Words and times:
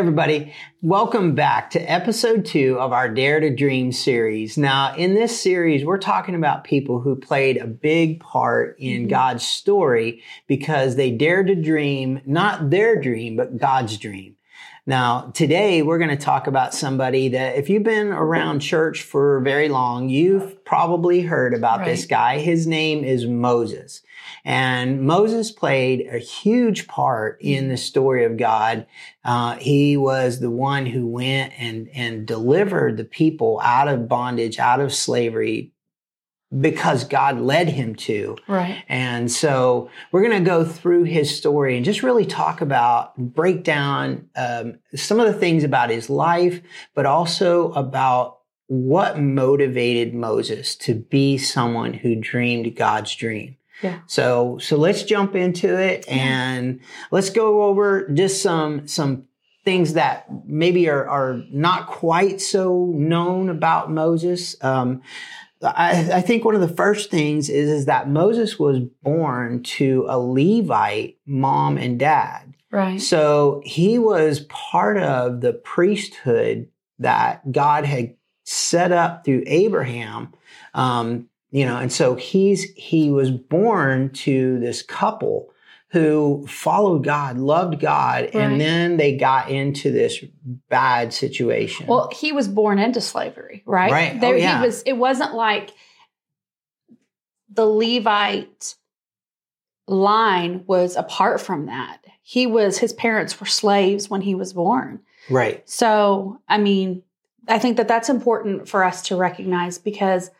Everybody. 0.00 0.54
Welcome 0.80 1.34
back 1.34 1.68
to 1.72 1.78
episode 1.78 2.46
two 2.46 2.80
of 2.80 2.90
our 2.90 3.06
Dare 3.06 3.38
to 3.38 3.54
Dream 3.54 3.92
series. 3.92 4.56
Now, 4.56 4.94
in 4.96 5.14
this 5.14 5.38
series, 5.38 5.84
we're 5.84 5.98
talking 5.98 6.34
about 6.34 6.64
people 6.64 7.02
who 7.02 7.16
played 7.16 7.58
a 7.58 7.66
big 7.66 8.18
part 8.18 8.78
in 8.78 9.02
mm-hmm. 9.02 9.10
God's 9.10 9.46
story 9.46 10.22
because 10.46 10.96
they 10.96 11.10
dared 11.10 11.48
to 11.48 11.54
dream, 11.54 12.22
not 12.24 12.70
their 12.70 12.98
dream, 12.98 13.36
but 13.36 13.58
God's 13.58 13.98
dream. 13.98 14.36
Now, 14.86 15.32
today 15.34 15.82
we're 15.82 15.98
going 15.98 16.08
to 16.08 16.16
talk 16.16 16.46
about 16.46 16.72
somebody 16.72 17.28
that 17.28 17.56
if 17.56 17.68
you've 17.68 17.82
been 17.82 18.08
around 18.08 18.60
church 18.60 19.02
for 19.02 19.40
very 19.40 19.68
long, 19.68 20.08
you've 20.08 20.64
probably 20.64 21.20
heard 21.20 21.52
about 21.52 21.84
this 21.84 22.06
guy. 22.06 22.38
His 22.38 22.66
name 22.66 23.04
is 23.04 23.26
Moses. 23.26 24.02
And 24.44 25.02
Moses 25.02 25.50
played 25.50 26.06
a 26.10 26.18
huge 26.18 26.86
part 26.86 27.38
in 27.40 27.68
the 27.68 27.76
story 27.76 28.24
of 28.24 28.36
God. 28.36 28.86
Uh, 29.24 29.56
he 29.56 29.96
was 29.96 30.40
the 30.40 30.50
one 30.50 30.86
who 30.86 31.06
went 31.06 31.52
and, 31.58 31.88
and 31.92 32.26
delivered 32.26 32.96
the 32.96 33.04
people 33.04 33.60
out 33.62 33.88
of 33.88 34.08
bondage, 34.08 34.58
out 34.58 34.80
of 34.80 34.94
slavery, 34.94 35.72
because 36.58 37.04
God 37.04 37.38
led 37.38 37.68
him 37.68 37.94
to. 37.94 38.36
Right. 38.48 38.82
And 38.88 39.30
so 39.30 39.88
we're 40.10 40.22
going 40.22 40.42
to 40.42 40.50
go 40.50 40.64
through 40.64 41.04
his 41.04 41.36
story 41.36 41.76
and 41.76 41.84
just 41.84 42.02
really 42.02 42.26
talk 42.26 42.60
about, 42.60 43.16
break 43.16 43.62
down 43.62 44.28
um, 44.34 44.80
some 44.94 45.20
of 45.20 45.32
the 45.32 45.38
things 45.38 45.62
about 45.62 45.90
his 45.90 46.10
life, 46.10 46.60
but 46.94 47.06
also 47.06 47.72
about 47.72 48.38
what 48.66 49.18
motivated 49.18 50.14
Moses 50.14 50.76
to 50.76 50.94
be 50.94 51.38
someone 51.38 51.92
who 51.92 52.16
dreamed 52.16 52.74
God's 52.76 53.14
dream. 53.14 53.56
Yeah. 53.82 54.00
So, 54.06 54.58
so 54.58 54.76
let's 54.76 55.02
jump 55.02 55.34
into 55.34 55.78
it 55.78 56.06
and 56.08 56.80
let's 57.10 57.30
go 57.30 57.62
over 57.62 58.08
just 58.08 58.42
some, 58.42 58.86
some 58.86 59.26
things 59.64 59.94
that 59.94 60.26
maybe 60.46 60.88
are, 60.88 61.08
are 61.08 61.42
not 61.50 61.86
quite 61.86 62.40
so 62.40 62.92
known 62.94 63.48
about 63.48 63.90
Moses. 63.90 64.56
Um, 64.62 65.02
I, 65.62 66.10
I 66.14 66.20
think 66.20 66.44
one 66.44 66.54
of 66.54 66.60
the 66.60 66.68
first 66.68 67.10
things 67.10 67.48
is, 67.48 67.68
is 67.68 67.86
that 67.86 68.08
Moses 68.08 68.58
was 68.58 68.80
born 69.02 69.62
to 69.62 70.06
a 70.08 70.18
Levite 70.18 71.18
mom 71.26 71.76
and 71.76 71.98
dad. 71.98 72.54
Right. 72.70 73.00
So 73.00 73.62
he 73.64 73.98
was 73.98 74.40
part 74.48 74.98
of 74.98 75.40
the 75.40 75.52
priesthood 75.52 76.68
that 76.98 77.50
God 77.50 77.84
had 77.84 78.14
set 78.44 78.92
up 78.92 79.24
through 79.24 79.42
Abraham. 79.46 80.32
Um, 80.74 81.28
you 81.50 81.64
know, 81.66 81.76
and 81.76 81.92
so 81.92 82.14
he's 82.14 82.64
he 82.74 83.10
was 83.10 83.30
born 83.30 84.10
to 84.10 84.58
this 84.60 84.82
couple 84.82 85.52
who 85.92 86.46
followed 86.46 87.02
God, 87.04 87.36
loved 87.38 87.80
God, 87.80 88.22
Right. 88.22 88.34
and 88.36 88.60
then 88.60 88.96
they 88.96 89.16
got 89.16 89.50
into 89.50 89.90
this 89.90 90.24
bad 90.68 91.12
situation. 91.12 91.86
Well, 91.88 92.08
he 92.12 92.30
was 92.30 92.46
born 92.46 92.78
into 92.78 93.00
slavery, 93.00 93.64
right? 93.66 93.90
Right. 93.90 94.12
Oh, 94.14 94.20
There, 94.20 94.36
yeah. 94.38 94.60
He 94.60 94.66
was. 94.66 94.82
It 94.82 94.92
wasn't 94.92 95.34
like 95.34 95.70
the 97.52 97.66
Levite 97.66 98.76
line 99.88 100.62
was 100.66 100.94
apart 100.96 101.40
from 101.40 101.66
that. 101.66 102.04
He 102.22 102.46
was. 102.46 102.78
His 102.78 102.92
parents 102.92 103.40
were 103.40 103.46
slaves 103.46 104.08
when 104.08 104.20
he 104.20 104.34
was 104.34 104.52
born. 104.52 105.00
right. 105.28 105.68
So, 105.68 106.40
I 106.48 106.58
mean, 106.58 107.02
I 107.48 107.58
think 107.58 107.76
that 107.78 107.88
that's 107.88 108.08
important 108.08 108.68
for 108.68 108.84
us 108.84 109.02
to 109.08 109.16
recognize 109.16 109.78
because 109.78 110.30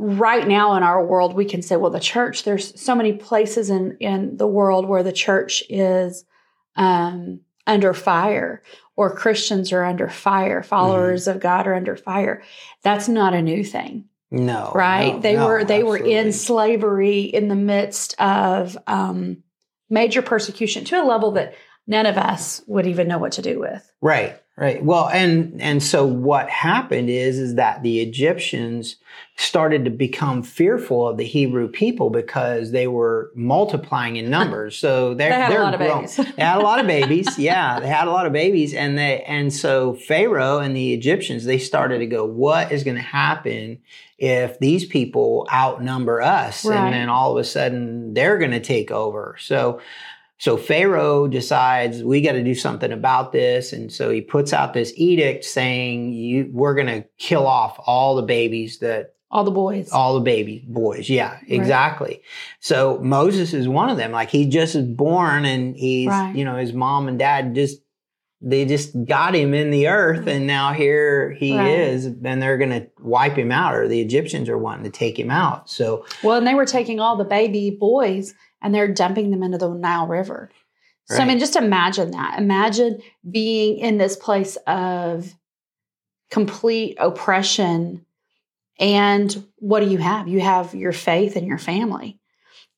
right 0.00 0.48
now 0.48 0.74
in 0.76 0.82
our 0.82 1.04
world, 1.04 1.34
we 1.34 1.44
can 1.44 1.60
say, 1.60 1.76
well, 1.76 1.90
the 1.90 2.00
church, 2.00 2.44
there's 2.44 2.80
so 2.80 2.94
many 2.94 3.12
places 3.12 3.68
in, 3.68 3.98
in 4.00 4.38
the 4.38 4.46
world 4.46 4.86
where 4.86 5.02
the 5.02 5.12
church 5.12 5.62
is 5.68 6.24
um, 6.74 7.40
under 7.66 7.92
fire 7.92 8.62
or 8.96 9.14
Christians 9.14 9.72
are 9.72 9.84
under 9.84 10.08
fire, 10.08 10.62
followers 10.62 11.28
of 11.28 11.40
God 11.40 11.66
are 11.66 11.74
under 11.74 11.96
fire. 11.96 12.42
That's 12.82 13.08
not 13.08 13.34
a 13.34 13.42
new 13.42 13.62
thing. 13.62 14.06
No. 14.30 14.72
right? 14.74 15.14
no, 15.14 15.20
they 15.20 15.34
no, 15.34 15.46
were 15.46 15.64
they 15.64 15.82
were 15.82 15.96
in 15.96 16.32
slavery 16.32 17.20
in 17.22 17.48
the 17.48 17.56
midst 17.56 18.14
of 18.20 18.78
um, 18.86 19.42
major 19.88 20.22
persecution 20.22 20.84
to 20.84 21.02
a 21.02 21.04
level 21.04 21.32
that 21.32 21.54
none 21.86 22.06
of 22.06 22.16
us 22.16 22.62
would 22.66 22.86
even 22.86 23.08
know 23.08 23.18
what 23.18 23.32
to 23.32 23.42
do 23.42 23.58
with. 23.58 23.90
Right, 24.00 24.40
right. 24.60 24.84
Well, 24.84 25.08
and 25.08 25.60
and 25.60 25.82
so 25.82 26.06
what 26.06 26.48
happened 26.48 27.10
is 27.10 27.38
is 27.38 27.54
that 27.56 27.82
the 27.82 28.00
Egyptians 28.00 28.96
started 29.36 29.84
to 29.86 29.90
become 29.90 30.42
fearful 30.42 31.08
of 31.08 31.16
the 31.16 31.24
Hebrew 31.24 31.66
people 31.66 32.10
because 32.10 32.70
they 32.70 32.86
were 32.86 33.30
multiplying 33.34 34.16
in 34.16 34.28
numbers. 34.30 34.76
So 34.76 35.14
they're, 35.14 35.30
They 35.30 35.34
had 35.34 35.50
a 35.50 35.54
they're 35.54 35.62
lot 35.62 35.74
of 35.74 35.80
babies. 35.80 36.16
they 36.16 36.42
had 36.44 36.58
a 36.58 36.62
lot 36.62 36.78
of 36.80 36.86
babies. 36.86 37.38
Yeah, 37.38 37.80
they 37.80 37.88
had 37.88 38.06
a 38.06 38.10
lot 38.12 38.26
of 38.26 38.32
babies, 38.32 38.74
and 38.74 38.96
they 38.96 39.22
and 39.22 39.52
so 39.52 39.94
Pharaoh 39.94 40.58
and 40.58 40.76
the 40.76 40.92
Egyptians 40.94 41.44
they 41.44 41.58
started 41.58 41.98
to 41.98 42.06
go, 42.06 42.24
what 42.24 42.70
is 42.70 42.84
going 42.84 42.96
to 42.96 43.02
happen 43.02 43.78
if 44.18 44.58
these 44.58 44.84
people 44.84 45.48
outnumber 45.52 46.20
us, 46.20 46.64
Right. 46.66 46.76
and 46.78 46.92
then 46.94 47.08
all 47.08 47.32
of 47.32 47.38
a 47.38 47.44
sudden 47.44 48.12
they're 48.14 48.38
going 48.38 48.50
to 48.52 48.60
take 48.60 48.90
over? 48.90 49.36
So. 49.40 49.80
So 50.40 50.56
Pharaoh 50.56 51.28
decides 51.28 52.02
we 52.02 52.22
got 52.22 52.32
to 52.32 52.42
do 52.42 52.54
something 52.54 52.92
about 52.92 53.30
this, 53.30 53.74
and 53.74 53.92
so 53.92 54.08
he 54.08 54.22
puts 54.22 54.54
out 54.54 54.72
this 54.72 54.90
edict 54.96 55.44
saying, 55.44 56.14
"You, 56.14 56.48
we're 56.50 56.74
going 56.74 56.86
to 56.86 57.04
kill 57.18 57.46
off 57.46 57.78
all 57.84 58.16
the 58.16 58.22
babies 58.22 58.78
that 58.78 59.16
all 59.30 59.44
the 59.44 59.50
boys 59.50 59.90
all 59.92 60.14
the 60.14 60.20
baby 60.20 60.64
boys." 60.66 61.10
Yeah, 61.10 61.36
exactly. 61.46 62.22
So 62.58 62.98
Moses 63.02 63.52
is 63.52 63.68
one 63.68 63.90
of 63.90 63.98
them. 63.98 64.12
Like 64.12 64.30
he 64.30 64.46
just 64.46 64.74
is 64.74 64.86
born, 64.86 65.44
and 65.44 65.76
he's 65.76 66.08
Right. 66.08 66.34
you 66.34 66.46
know 66.46 66.56
his 66.56 66.72
mom 66.72 67.06
and 67.06 67.18
dad 67.18 67.54
just 67.54 67.82
they 68.40 68.64
just 68.64 68.94
got 69.04 69.34
him 69.34 69.52
in 69.52 69.70
the 69.70 69.88
earth, 69.88 70.26
and 70.26 70.46
now 70.46 70.72
here 70.72 71.32
he 71.32 71.54
Right. 71.54 71.68
is, 71.68 72.06
and 72.06 72.40
they're 72.40 72.56
going 72.56 72.70
to 72.70 72.86
wipe 72.98 73.36
him 73.36 73.52
out, 73.52 73.74
or 73.74 73.86
the 73.88 74.00
Egyptians 74.00 74.48
are 74.48 74.56
wanting 74.56 74.84
to 74.84 74.90
take 74.90 75.18
him 75.18 75.30
out. 75.30 75.68
So 75.68 76.06
well 76.22 76.38
and 76.38 76.46
they 76.46 76.54
were 76.54 76.64
taking 76.64 76.98
all 76.98 77.18
the 77.18 77.24
baby 77.26 77.76
boys 77.78 78.32
and 78.62 78.74
they're 78.74 78.92
dumping 78.92 79.30
them 79.30 79.42
into 79.42 79.58
the 79.58 79.68
nile 79.68 80.06
river. 80.06 80.50
So 81.06 81.18
i 81.18 81.24
mean 81.24 81.40
just 81.40 81.56
imagine 81.56 82.12
that. 82.12 82.38
Imagine 82.38 83.02
being 83.28 83.78
in 83.78 83.98
this 83.98 84.16
place 84.16 84.56
of 84.68 85.34
complete 86.30 86.96
oppression 87.00 88.06
and 88.78 89.44
what 89.56 89.80
do 89.80 89.86
you 89.90 89.98
have? 89.98 90.26
You 90.28 90.40
have 90.40 90.74
your 90.74 90.92
faith 90.92 91.36
and 91.36 91.46
your 91.46 91.58
family. 91.58 92.18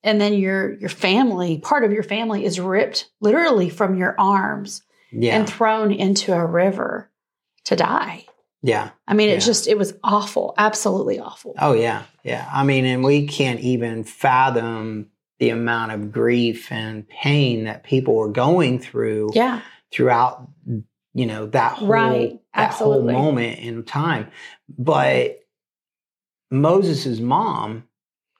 And 0.03 0.19
then 0.19 0.33
your 0.33 0.73
your 0.79 0.89
family 0.89 1.59
part 1.59 1.85
of 1.85 1.91
your 1.93 2.03
family 2.03 2.43
is 2.43 2.59
ripped 2.59 3.09
literally 3.21 3.69
from 3.69 3.95
your 3.95 4.15
arms 4.19 4.81
yeah, 5.13 5.37
and 5.37 5.47
thrown 5.47 5.91
into 5.93 6.33
a 6.33 6.45
river 6.45 7.09
to 7.65 7.75
die. 7.77 8.25
Yeah. 8.63 8.89
i 9.07 9.13
mean 9.13 9.29
Yeah. 9.29 9.35
it 9.35 9.41
just 9.41 9.67
it 9.67 9.77
was 9.77 9.93
awful 10.03 10.55
absolutely 10.57 11.19
awful. 11.19 11.53
Oh 11.59 11.73
yeah, 11.73 12.03
yeah. 12.23 12.49
I 12.51 12.63
mean, 12.63 12.85
and 12.85 13.03
we 13.03 13.27
can't 13.27 13.59
even 13.61 14.03
fathom 14.03 15.09
the 15.39 15.49
amount 15.49 15.91
of 15.91 16.11
grief 16.11 16.71
and 16.71 17.07
pain 17.07 17.65
that 17.65 17.83
people 17.83 18.15
were 18.15 18.31
going 18.31 18.79
through 18.79 19.31
yeah 19.33 19.61
throughout, 19.91 20.47
you 21.13 21.25
know, 21.27 21.45
that 21.47 21.73
whole 21.73 21.87
Right. 21.87 22.39
that 22.55 22.71
whole 22.73 23.03
moment 23.03 23.59
in 23.59 23.83
time. 23.83 24.31
But 24.77 25.39
Moses's 26.51 27.21
mom 27.21 27.83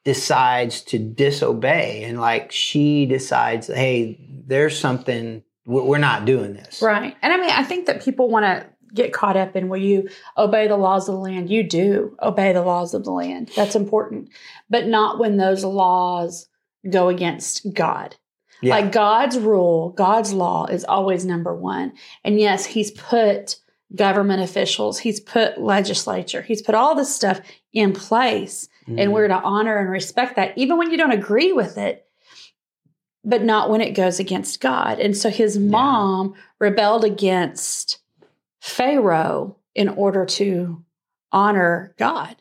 decides 0.03 0.81
to 0.81 0.99
disobey, 0.99 2.03
and 2.03 2.19
like 2.19 2.51
she 2.51 3.05
decides, 3.05 3.67
hey, 3.67 4.19
there's 4.45 4.77
something 4.77 5.43
we're 5.65 5.83
we're 5.83 5.97
not 5.97 6.25
doing 6.25 6.53
this. 6.53 6.81
Right. 6.81 7.15
And 7.21 7.31
I 7.33 7.37
mean, 7.37 7.49
I 7.49 7.63
think 7.63 7.85
that 7.85 8.03
people 8.03 8.29
want 8.29 8.45
to 8.45 8.67
get 8.93 9.13
caught 9.13 9.37
up 9.37 9.55
in 9.55 9.69
will 9.69 9.81
you 9.81 10.07
obey 10.37 10.67
the 10.67 10.77
laws 10.77 11.07
of 11.09 11.15
the 11.15 11.21
land? 11.21 11.49
You 11.49 11.63
do 11.63 12.15
obey 12.21 12.53
the 12.53 12.61
laws 12.61 12.93
of 12.93 13.03
the 13.03 13.11
land. 13.11 13.49
That's 13.55 13.75
important. 13.75 14.29
But 14.69 14.85
not 14.87 15.19
when 15.19 15.37
those 15.37 15.63
laws 15.63 16.47
go 16.89 17.09
against 17.09 17.74
God. 17.74 18.15
Yeah. 18.62 18.75
Like 18.75 18.91
God's 18.91 19.38
rule, 19.38 19.89
God's 19.89 20.31
law 20.33 20.65
is 20.65 20.85
always 20.85 21.25
number 21.25 21.53
one. 21.53 21.94
And 22.24 22.39
yes, 22.39 22.65
He's 22.65 22.91
put 22.91 23.57
government 23.95 24.41
officials, 24.41 25.00
He's 25.00 25.19
put 25.19 25.59
legislature, 25.59 26.41
He's 26.41 26.62
put 26.62 26.75
all 26.75 26.95
this 26.95 27.13
stuff 27.13 27.41
in 27.74 27.94
place. 27.94 28.69
Mhm. 28.88 29.01
And 29.01 29.13
we're 29.13 29.27
to 29.27 29.41
honor 29.41 29.77
and 29.77 29.89
respect 29.89 30.35
that, 30.35 30.57
even 30.57 30.77
when 30.77 30.91
you 30.91 30.97
don't 30.97 31.12
agree 31.12 31.51
with 31.51 31.77
it, 31.77 32.06
but 33.24 33.44
not 33.44 33.69
when 33.69 33.81
it 33.81 33.91
goes 33.91 34.19
against 34.19 34.59
God. 34.59 35.00
And 35.00 35.15
so 35.15 35.29
his 35.29 35.57
mom 35.57 36.33
rebelled 36.59 37.06
against 37.06 38.00
Pharaoh 38.62 39.57
in 39.75 39.89
order 39.89 40.25
to 40.25 40.83
honor 41.31 41.95
God, 41.97 42.36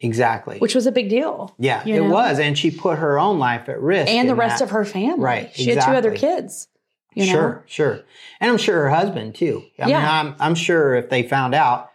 exactly. 0.00 0.58
which 0.58 0.74
was 0.74 0.86
a 0.86 0.92
big 0.92 1.08
deal. 1.08 1.54
yeah, 1.58 1.82
it 1.86 2.00
know? 2.00 2.10
was, 2.10 2.38
and 2.38 2.58
she 2.58 2.70
put 2.70 2.98
her 2.98 3.18
own 3.18 3.38
life 3.38 3.68
at 3.68 3.80
risk, 3.80 4.10
And 4.10 4.28
the 4.28 4.34
rest 4.34 4.58
that. 4.58 4.64
of 4.66 4.70
her 4.70 4.84
family. 4.84 5.20
Right, 5.24 5.50
She 5.54 5.70
had 5.70 5.84
two 5.84 5.92
other 5.92 6.14
kids. 6.14 6.68
You 7.14 7.26
know? 7.26 7.32
sure, 7.32 7.64
sure. 7.66 8.00
And 8.40 8.50
I'm 8.50 8.58
sure 8.58 8.76
her 8.82 8.90
husband 8.90 9.34
too. 9.36 9.62
I 9.78 9.82
mean, 9.86 9.90
Yeah. 9.90 10.20
I'm 10.20 10.34
I'm 10.38 10.54
sure 10.54 10.94
if 10.96 11.08
they 11.08 11.22
found 11.22 11.54
out, 11.54 11.90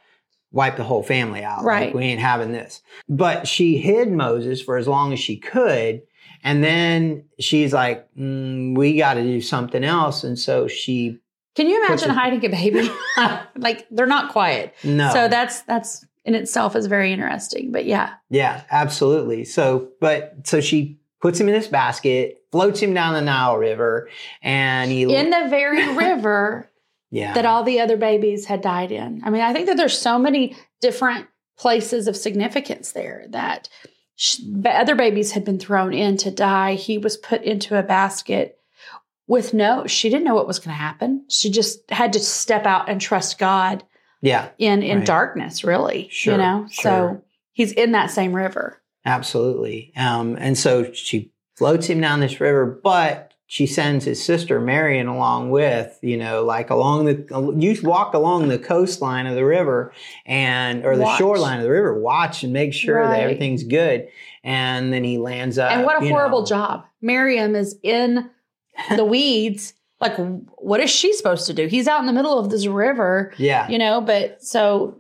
wipe 0.51 0.77
the 0.77 0.83
whole 0.83 1.03
family 1.03 1.43
out. 1.43 1.59
Like, 1.59 1.65
Right. 1.67 1.95
we 1.95 2.03
ain't 2.05 2.19
having 2.19 2.51
this. 2.51 2.81
But 3.07 3.47
she 3.47 3.77
hid 3.77 4.11
Moses 4.11 4.61
for 4.63 4.77
as 4.77 4.87
long 4.87 5.13
as 5.13 5.19
she 5.19 5.37
could. 5.37 6.01
And 6.43 6.63
then 6.63 7.25
she's 7.39 7.71
like, 7.71 8.07
mm, 8.17 8.75
we 8.75 8.97
got 8.97 9.13
to 9.13 9.21
do 9.21 9.41
something 9.41 9.83
else. 9.83 10.23
And 10.23 10.39
so 10.39 10.67
she 10.67 11.19
Can 11.55 11.67
you 11.67 11.85
imagine 11.85 12.09
hiding 12.09 12.43
a 12.43 12.49
baby? 12.49 12.89
like 13.55 13.85
they're 13.91 14.07
not 14.07 14.31
quiet. 14.31 14.73
no. 14.83 15.13
So 15.13 15.27
that's 15.27 15.61
that's 15.61 16.03
in 16.25 16.35
itself 16.35 16.75
is 16.75 16.85
very 16.85 17.11
interesting. 17.11 17.71
But 17.71 17.85
yeah, 17.85 18.13
Yeah, 18.29 18.63
absolutely. 18.69 19.45
So, 19.45 19.89
but 19.99 20.35
so 20.43 20.61
she 20.61 20.99
puts 21.21 21.39
him 21.39 21.47
in 21.47 21.53
this 21.53 21.67
basket, 21.67 22.43
floats 22.51 22.79
him 22.79 22.93
down 22.93 23.13
the 23.13 23.21
Nile 23.21 23.57
River, 23.57 24.09
and 24.41 24.91
he 24.91 25.03
in 25.03 25.29
the 25.29 25.47
very 25.49 25.95
river 25.95 26.69
yeah 27.09 27.33
that 27.33 27.45
all 27.45 27.63
the 27.63 27.79
other 27.79 27.97
babies 27.97 28.45
had 28.45 28.61
died 28.61 28.91
in. 28.91 29.21
I 29.23 29.29
mean, 29.29 29.41
I 29.41 29.53
think 29.53 29.67
that 29.67 29.77
there's 29.77 29.97
so 29.97 30.17
many 30.17 30.55
different 30.79 31.27
places 31.57 32.07
of 32.07 32.15
significance 32.15 32.91
there 32.91 33.25
that 33.29 33.69
sh- 34.15 34.39
ba- 34.43 34.79
other 34.79 34.95
babies 34.95 35.31
had 35.31 35.45
been 35.45 35.59
thrown 35.59 35.93
in 35.93 36.17
to 36.17 36.31
die. 36.31 36.73
He 36.73 36.97
was 36.97 37.17
put 37.17 37.43
into 37.43 37.77
a 37.77 37.83
basket 37.83 38.57
with 39.27 39.53
no, 39.53 39.85
she 39.87 40.09
didn't 40.09 40.25
know 40.25 40.35
what 40.35 40.47
was 40.47 40.59
going 40.59 40.75
to 40.75 40.81
happen. 40.81 41.25
She 41.29 41.49
just 41.49 41.89
had 41.89 42.13
to 42.13 42.19
step 42.19 42.65
out 42.65 42.89
and 42.89 42.99
trust 42.99 43.37
God 43.37 43.83
yeah, 44.21 44.49
in 44.57 44.81
in 44.83 44.99
Right. 44.99 45.07
darkness, 45.07 45.63
really. 45.63 46.07
Sure, 46.11 46.33
you 46.33 46.37
know, 46.37 46.67
sure. 46.69 46.83
so 46.83 47.21
he's 47.53 47.71
in 47.71 47.91
that 47.93 48.11
same 48.11 48.33
river. 48.33 48.81
absolutely. 49.05 49.91
Um, 49.97 50.37
and 50.39 50.57
so 50.57 50.91
she 50.93 51.31
floats 51.57 51.87
him 51.87 51.99
down 52.01 52.19
this 52.19 52.39
river, 52.39 52.79
but 52.83 53.33
she 53.47 53.65
sends 53.67 54.05
his 54.05 54.23
sister 54.23 54.61
Miriam 54.61 55.09
along 55.09 55.49
with, 55.51 55.99
you 56.01 56.15
know, 56.17 56.43
like 56.43 56.69
along 56.69 57.05
the 57.05 57.55
you 57.59 57.75
walk 57.83 58.13
along 58.13 58.47
the 58.47 58.57
coastline 58.57 59.25
of 59.27 59.35
the 59.35 59.43
river 59.43 59.91
and 60.25 60.85
or 60.85 60.95
the 60.95 61.03
Watch. 61.03 61.17
shoreline 61.17 61.57
of 61.57 61.63
the 61.63 61.69
river, 61.71 61.99
watch 61.99 62.43
and 62.43 62.53
make 62.53 62.73
sure 62.73 63.05
that 63.05 63.19
everything's 63.19 63.63
good. 63.63 64.07
And 64.43 64.93
then 64.93 65.03
he 65.03 65.17
lands 65.17 65.57
up. 65.57 65.71
and 65.71 65.83
what 65.83 66.01
a 66.01 66.07
horrible 66.07 66.41
know, 66.41 66.45
job. 66.45 66.85
Miriam 67.01 67.55
is 67.55 67.77
in 67.83 68.29
the 68.95 69.03
weeds. 69.05 69.73
Like, 70.01 70.17
what 70.57 70.79
is 70.79 70.89
she 70.89 71.13
supposed 71.13 71.45
to 71.47 71.53
do? 71.53 71.67
He's 71.67 71.87
out 71.87 71.99
in 71.99 72.07
the 72.07 72.13
middle 72.13 72.37
of 72.39 72.49
this 72.49 72.65
river, 72.67 73.31
Yeah. 73.37 73.69
you 73.69 73.77
know, 73.77 74.01
but 74.01 74.41
so 74.43 74.97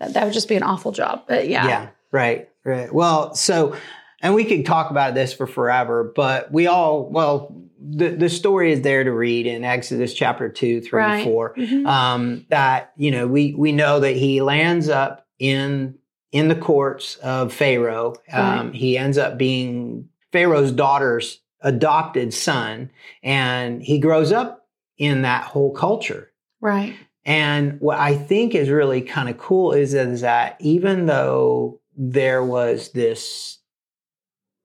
that, 0.00 0.12
that 0.14 0.24
would 0.24 0.34
just 0.34 0.48
be 0.48 0.54
an 0.56 0.62
awful 0.62 0.92
job. 0.92 1.22
But 1.26 1.48
yeah. 1.48 1.66
Yeah, 1.66 1.88
right, 2.12 2.48
right. 2.64 2.92
Well, 2.92 3.34
so, 3.34 3.74
and 4.20 4.34
we 4.34 4.44
could 4.44 4.66
talk 4.66 4.90
about 4.90 5.14
this 5.14 5.32
for 5.32 5.46
forever, 5.46 6.12
but 6.14 6.52
we 6.52 6.66
all, 6.66 7.08
well, 7.08 7.56
the, 7.86 8.08
the 8.10 8.28
story 8.28 8.72
is 8.72 8.82
there 8.82 9.04
to 9.04 9.12
read 9.12 9.46
in 9.46 9.64
Exodus 9.64 10.14
chapter 10.14 10.48
two, 10.48 10.80
three, 10.80 11.00
Right. 11.00 11.24
four. 11.24 11.54
Mhm. 11.54 11.86
Um, 11.86 12.46
that 12.48 12.92
you 12.96 13.10
know, 13.10 13.26
we 13.26 13.52
we 13.54 13.72
know 13.72 14.00
that 14.00 14.16
he 14.16 14.40
lands 14.40 14.88
up 14.88 15.26
in 15.38 15.96
in 16.32 16.48
the 16.48 16.54
courts 16.54 17.16
of 17.16 17.52
Pharaoh. 17.52 18.14
Um, 18.32 18.72
He 18.72 18.96
ends 18.96 19.18
up 19.18 19.36
being 19.36 20.08
Pharaoh's 20.32 20.72
daughter's 20.72 21.40
adopted 21.64 22.32
son, 22.32 22.90
and 23.22 23.82
he 23.82 23.98
grows 23.98 24.30
up 24.30 24.68
in 24.96 25.22
that 25.22 25.44
whole 25.44 25.72
culture. 25.72 26.30
Right. 26.60 26.94
And 27.24 27.80
what 27.80 27.98
I 27.98 28.14
think 28.14 28.54
is 28.54 28.68
really 28.68 29.00
kind 29.00 29.28
of 29.28 29.38
cool 29.38 29.72
is, 29.72 29.94
is 29.94 30.20
that 30.20 30.56
even 30.60 31.06
though 31.06 31.80
there 31.96 32.44
was 32.44 32.90
this 32.92 33.58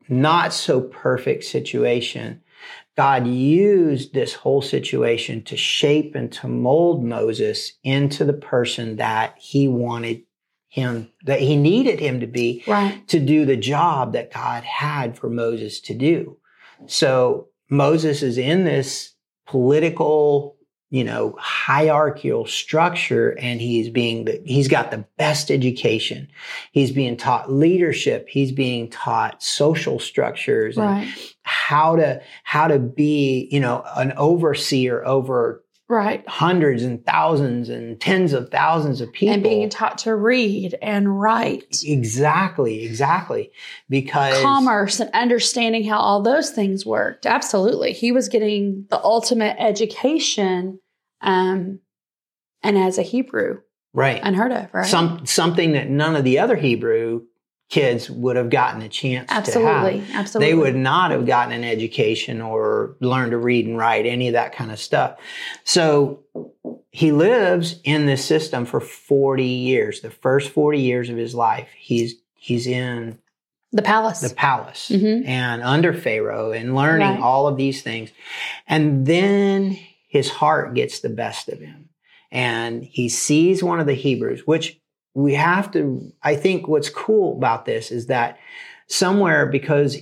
not 0.10 0.54
so 0.54 0.82
perfect 0.82 1.46
situation, 1.46 2.42
God 2.98 3.28
used 3.28 4.14
this 4.14 4.34
whole 4.34 4.62
situation 4.62 5.42
to 5.44 5.56
shape 5.56 6.16
and 6.16 6.32
to 6.34 6.48
mold 6.48 7.04
Moses 7.04 7.74
into 7.84 8.26
the 8.26 8.34
person 8.34 8.98
that 8.98 9.36
he 9.40 9.68
wanted 9.70 10.24
him, 10.68 11.10
that 11.26 11.40
he 11.40 11.56
needed 11.56 12.00
him 12.00 12.20
to 12.20 12.28
be 12.28 12.64
Right. 12.68 13.08
to 13.08 13.20
do 13.20 13.46
the 13.46 13.58
job 13.58 14.14
that 14.14 14.34
God 14.34 14.64
had 14.64 15.18
for 15.18 15.30
Moses 15.30 15.80
to 15.82 15.94
do. 15.94 16.38
So 16.88 17.48
Moses 17.70 18.24
is 18.24 18.38
in 18.38 18.64
this 18.64 19.14
political, 19.46 20.56
you 20.90 21.04
know, 21.04 21.36
hierarchical 21.40 22.46
structure 22.46 23.38
and 23.40 23.62
he's 23.62 23.90
being 23.90 24.26
the, 24.26 24.42
he's 24.46 24.68
got 24.68 24.92
the 24.92 25.06
best 25.18 25.52
education. 25.52 26.28
He's 26.72 26.92
being 26.92 27.18
taught 27.18 27.52
leadership, 27.52 28.28
he's 28.30 28.52
being 28.52 28.90
taught 28.90 29.44
social 29.44 30.00
structures 30.00 30.78
and 30.78 31.14
how 31.44 31.96
to 31.96 32.22
how 32.44 32.68
to 32.68 32.80
be, 32.80 33.48
you 33.52 33.60
know, 33.60 33.84
an 33.96 34.14
overseer 34.14 35.06
over 35.06 35.64
Right. 35.90 36.24
hundreds 36.30 36.84
and 36.84 37.04
thousands 37.04 37.68
and 37.68 38.00
tens 38.00 38.32
of 38.34 38.52
thousands 38.52 39.02
of 39.02 39.12
people. 39.12 39.34
And 39.34 39.42
being 39.42 39.70
taught 39.70 39.98
to 40.00 40.16
read 40.16 40.78
and 40.84 41.20
write, 41.20 41.82
Exactly, 41.84 42.86
exactly. 42.86 43.52
Because 43.90 44.40
commerce 44.44 45.00
and 45.00 45.10
understanding 45.16 45.84
how 45.84 45.98
all 45.98 46.22
those 46.22 46.52
things 46.52 46.86
worked. 46.86 47.26
Absolutely. 47.26 47.94
He 47.94 48.12
was 48.12 48.30
getting 48.30 48.86
the 48.92 49.04
ultimate 49.04 49.56
education 49.60 50.80
um, 51.22 51.80
and 52.62 52.78
as 52.78 52.98
a 52.98 53.04
Hebrew, 53.04 53.62
right. 53.94 54.22
unheard 54.24 54.52
of, 54.52 54.74
right? 54.74 54.86
Some 54.86 55.26
something 55.26 55.72
that 55.74 55.90
none 55.90 56.16
of 56.16 56.24
the 56.24 56.40
other 56.40 56.56
Hebrew 56.56 57.24
kids 57.70 58.10
would 58.10 58.36
have 58.36 58.50
gotten 58.50 58.82
a 58.82 58.90
chance 58.90 59.28
to 59.30 59.36
absolutely. 59.36 60.00
have. 60.00 60.16
Absolutely. 60.22 60.48
They 60.52 60.56
would 60.58 60.76
not 60.76 61.12
have 61.12 61.26
gotten 61.28 61.54
an 61.54 61.64
education 61.64 62.42
or 62.42 62.96
learned 63.00 63.32
to 63.32 63.38
read 63.38 63.68
and 63.68 63.78
write, 63.78 64.06
any 64.08 64.28
of 64.28 64.34
that 64.34 64.54
kind 64.56 64.72
of 64.72 64.80
stuff. 64.80 65.18
So 65.64 66.24
he 66.90 67.12
lives 67.12 67.80
in 67.84 68.08
this 68.08 68.26
system 68.26 68.66
for 68.66 68.80
40 68.80 69.44
years. 69.44 70.02
The 70.02 70.10
first 70.10 70.50
40 70.50 70.80
years 70.80 71.10
of 71.10 71.18
his 71.18 71.36
life, 71.36 71.70
he's 71.78 72.16
he's 72.34 72.66
in 72.66 73.20
The 73.72 73.82
palace. 73.84 74.22
the 74.22 74.34
palace 74.34 74.90
Mhm. 74.92 75.28
and 75.28 75.62
under 75.62 75.94
Pharaoh 75.94 76.52
and 76.52 76.74
learning 76.76 77.08
Right. 77.08 77.20
all 77.20 77.48
of 77.48 77.58
these 77.58 77.84
things. 77.84 78.12
And 78.68 79.06
then 79.06 79.78
his 80.08 80.30
heart 80.30 80.74
gets 80.74 81.02
the 81.02 81.10
best 81.10 81.50
of 81.50 81.60
him. 81.60 81.90
And 82.32 82.84
he 82.84 83.10
sees 83.10 83.62
one 83.64 83.80
of 83.80 83.86
the 83.88 83.94
Hebrews, 83.94 84.48
which 84.48 84.79
we 85.14 85.34
have 85.34 85.72
to, 85.72 86.12
I 86.24 86.36
think 86.36 86.68
what's 86.68 86.90
cool 86.90 87.38
about 87.38 87.66
this 87.66 87.92
is 87.92 88.08
that 88.08 88.40
somewhere 88.88 89.46
because 89.46 89.98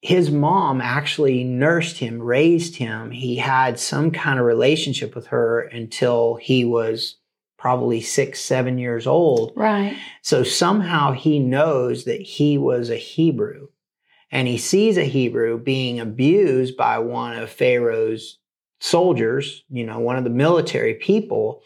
his 0.00 0.30
mom 0.30 0.80
actually 0.80 1.44
nursed 1.44 1.98
him, 1.98 2.20
raised 2.20 2.76
him, 2.76 3.12
he 3.12 3.36
had 3.36 3.78
some 3.78 4.10
kind 4.10 4.38
of 4.38 4.44
relationship 4.44 5.14
with 5.14 5.28
her 5.28 5.60
until 5.60 6.34
he 6.34 6.64
was 6.64 7.16
probably 7.56 8.00
six, 8.00 8.40
seven 8.40 8.78
years 8.78 9.06
old. 9.06 9.52
right. 9.54 9.96
So 10.20 10.42
somehow 10.42 11.12
he 11.12 11.38
knows 11.38 12.04
that 12.04 12.20
he 12.20 12.58
was 12.58 12.90
a 12.90 12.96
Hebrew 12.96 13.68
and 14.32 14.48
he 14.48 14.58
sees 14.58 14.96
a 14.96 15.04
Hebrew 15.04 15.58
being 15.58 16.00
abused 16.00 16.76
by 16.76 16.98
one 16.98 17.38
of 17.38 17.50
Pharaoh's 17.50 18.38
soldiers, 18.80 19.62
you 19.70 19.86
know, 19.86 20.00
one 20.00 20.16
of 20.16 20.24
the 20.24 20.30
military 20.30 20.94
people 20.94 21.62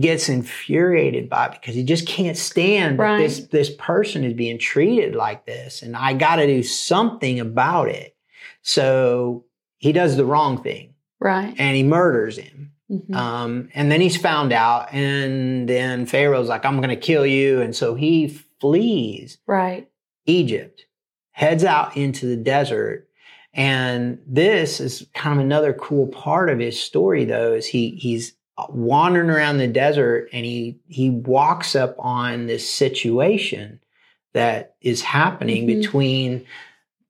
gets 0.00 0.28
infuriated 0.28 1.28
by 1.28 1.46
it 1.46 1.52
because 1.52 1.74
he 1.74 1.82
just 1.84 2.06
can't 2.06 2.36
stand 2.36 2.98
that 2.98 3.18
this 3.18 3.40
this 3.48 3.70
person 3.78 4.24
is 4.24 4.32
being 4.32 4.58
treated 4.58 5.14
like 5.14 5.44
this 5.46 5.82
and 5.82 5.96
I 5.96 6.14
got 6.14 6.36
to 6.36 6.46
do 6.46 6.62
something 6.62 7.38
about 7.40 7.88
it. 7.88 8.16
So 8.62 9.44
he 9.78 9.92
does 9.92 10.16
the 10.16 10.24
wrong 10.24 10.62
thing 10.62 10.94
Right. 11.18 11.54
and 11.58 11.76
he 11.76 11.82
murders 11.82 12.38
him. 12.38 12.72
Mhm. 12.90 13.14
Um, 13.14 13.68
and 13.74 13.90
then 13.92 14.00
he's 14.00 14.16
found 14.16 14.52
out, 14.52 14.92
and 14.92 15.68
then 15.68 16.06
Pharaoh's 16.06 16.48
like, 16.48 16.64
I'm 16.64 16.78
going 16.78 16.88
to 16.88 16.96
kill 16.96 17.24
you. 17.24 17.60
And 17.60 17.74
so 17.76 17.94
he 17.94 18.26
flees 18.60 19.38
right. 19.46 19.88
Egypt, 20.26 20.86
heads 21.30 21.64
out 21.64 21.96
into 21.96 22.26
the 22.26 22.36
desert. 22.36 23.06
And 23.54 24.18
this 24.26 24.80
is 24.80 25.06
kind 25.14 25.38
of 25.38 25.44
another 25.44 25.72
cool 25.72 26.08
part 26.08 26.50
of 26.50 26.58
his 26.58 26.80
story, 26.80 27.24
though, 27.24 27.52
is 27.54 27.66
he 27.66 27.90
he's 27.90 28.34
wandering 28.68 29.30
around 29.30 29.58
the 29.58 29.66
desert 29.68 30.28
and 30.32 30.44
he 30.44 30.78
he 30.88 31.10
walks 31.10 31.74
up 31.74 31.94
on 31.98 32.46
this 32.46 32.68
situation 32.68 33.80
that 34.32 34.74
is 34.80 35.02
happening 35.02 35.64
Mhm. 35.64 35.80
between 35.80 36.44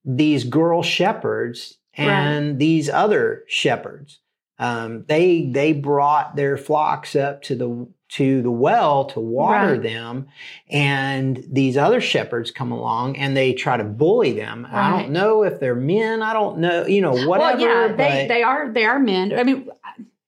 these 0.05 0.45
girl 0.45 0.83
shepherds 0.83 1.77
and 1.97 2.59
these 2.59 2.89
other 2.89 3.45
shepherds. 3.47 4.21
Um, 4.59 5.05
they 5.09 5.51
they 5.53 5.73
brought 5.73 6.37
their 6.37 6.57
flocks 6.57 7.15
up 7.17 7.43
to 7.43 7.55
the 7.55 7.87
to 8.17 8.43
the 8.43 8.51
well 8.51 9.05
to 9.05 9.21
water 9.21 9.73
Right. 9.73 9.83
them, 9.83 10.27
and 10.69 11.43
these 11.51 11.77
other 11.77 12.01
shepherds 12.01 12.51
come 12.51 12.73
along 12.73 13.17
and 13.17 13.37
they 13.37 13.53
try 13.53 13.77
to 13.77 13.85
bully 13.85 14.33
them. 14.33 14.67
I 14.71 14.91
don't 14.91 15.13
know 15.13 15.45
if 15.45 15.61
they're 15.61 15.75
men. 15.77 16.21
I 16.23 16.33
don't 16.33 16.59
know, 16.59 16.87
you 16.87 17.01
know, 17.01 17.13
whatever. 17.27 17.59
Well, 17.59 17.89
yeah, 17.89 17.93
they 17.97 18.27
they 18.29 18.43
are 18.43 18.69
they 18.71 18.85
are 18.85 18.99
men. 18.99 19.33
I 19.39 19.45
mean, 19.45 19.69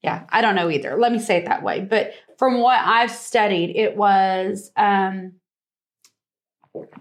yeah, 0.03 0.25
I 0.31 0.41
don't 0.41 0.55
know 0.57 0.71
either. 0.71 0.97
Let 0.99 1.13
me 1.13 1.19
say 1.19 1.37
it 1.37 1.47
that 1.47 1.63
way. 1.63 1.81
But 1.81 2.13
from 2.39 2.61
what 2.61 2.81
I've 2.81 3.11
studied, 3.11 3.77
it 3.77 3.97
was 3.97 4.73
um, 4.77 5.35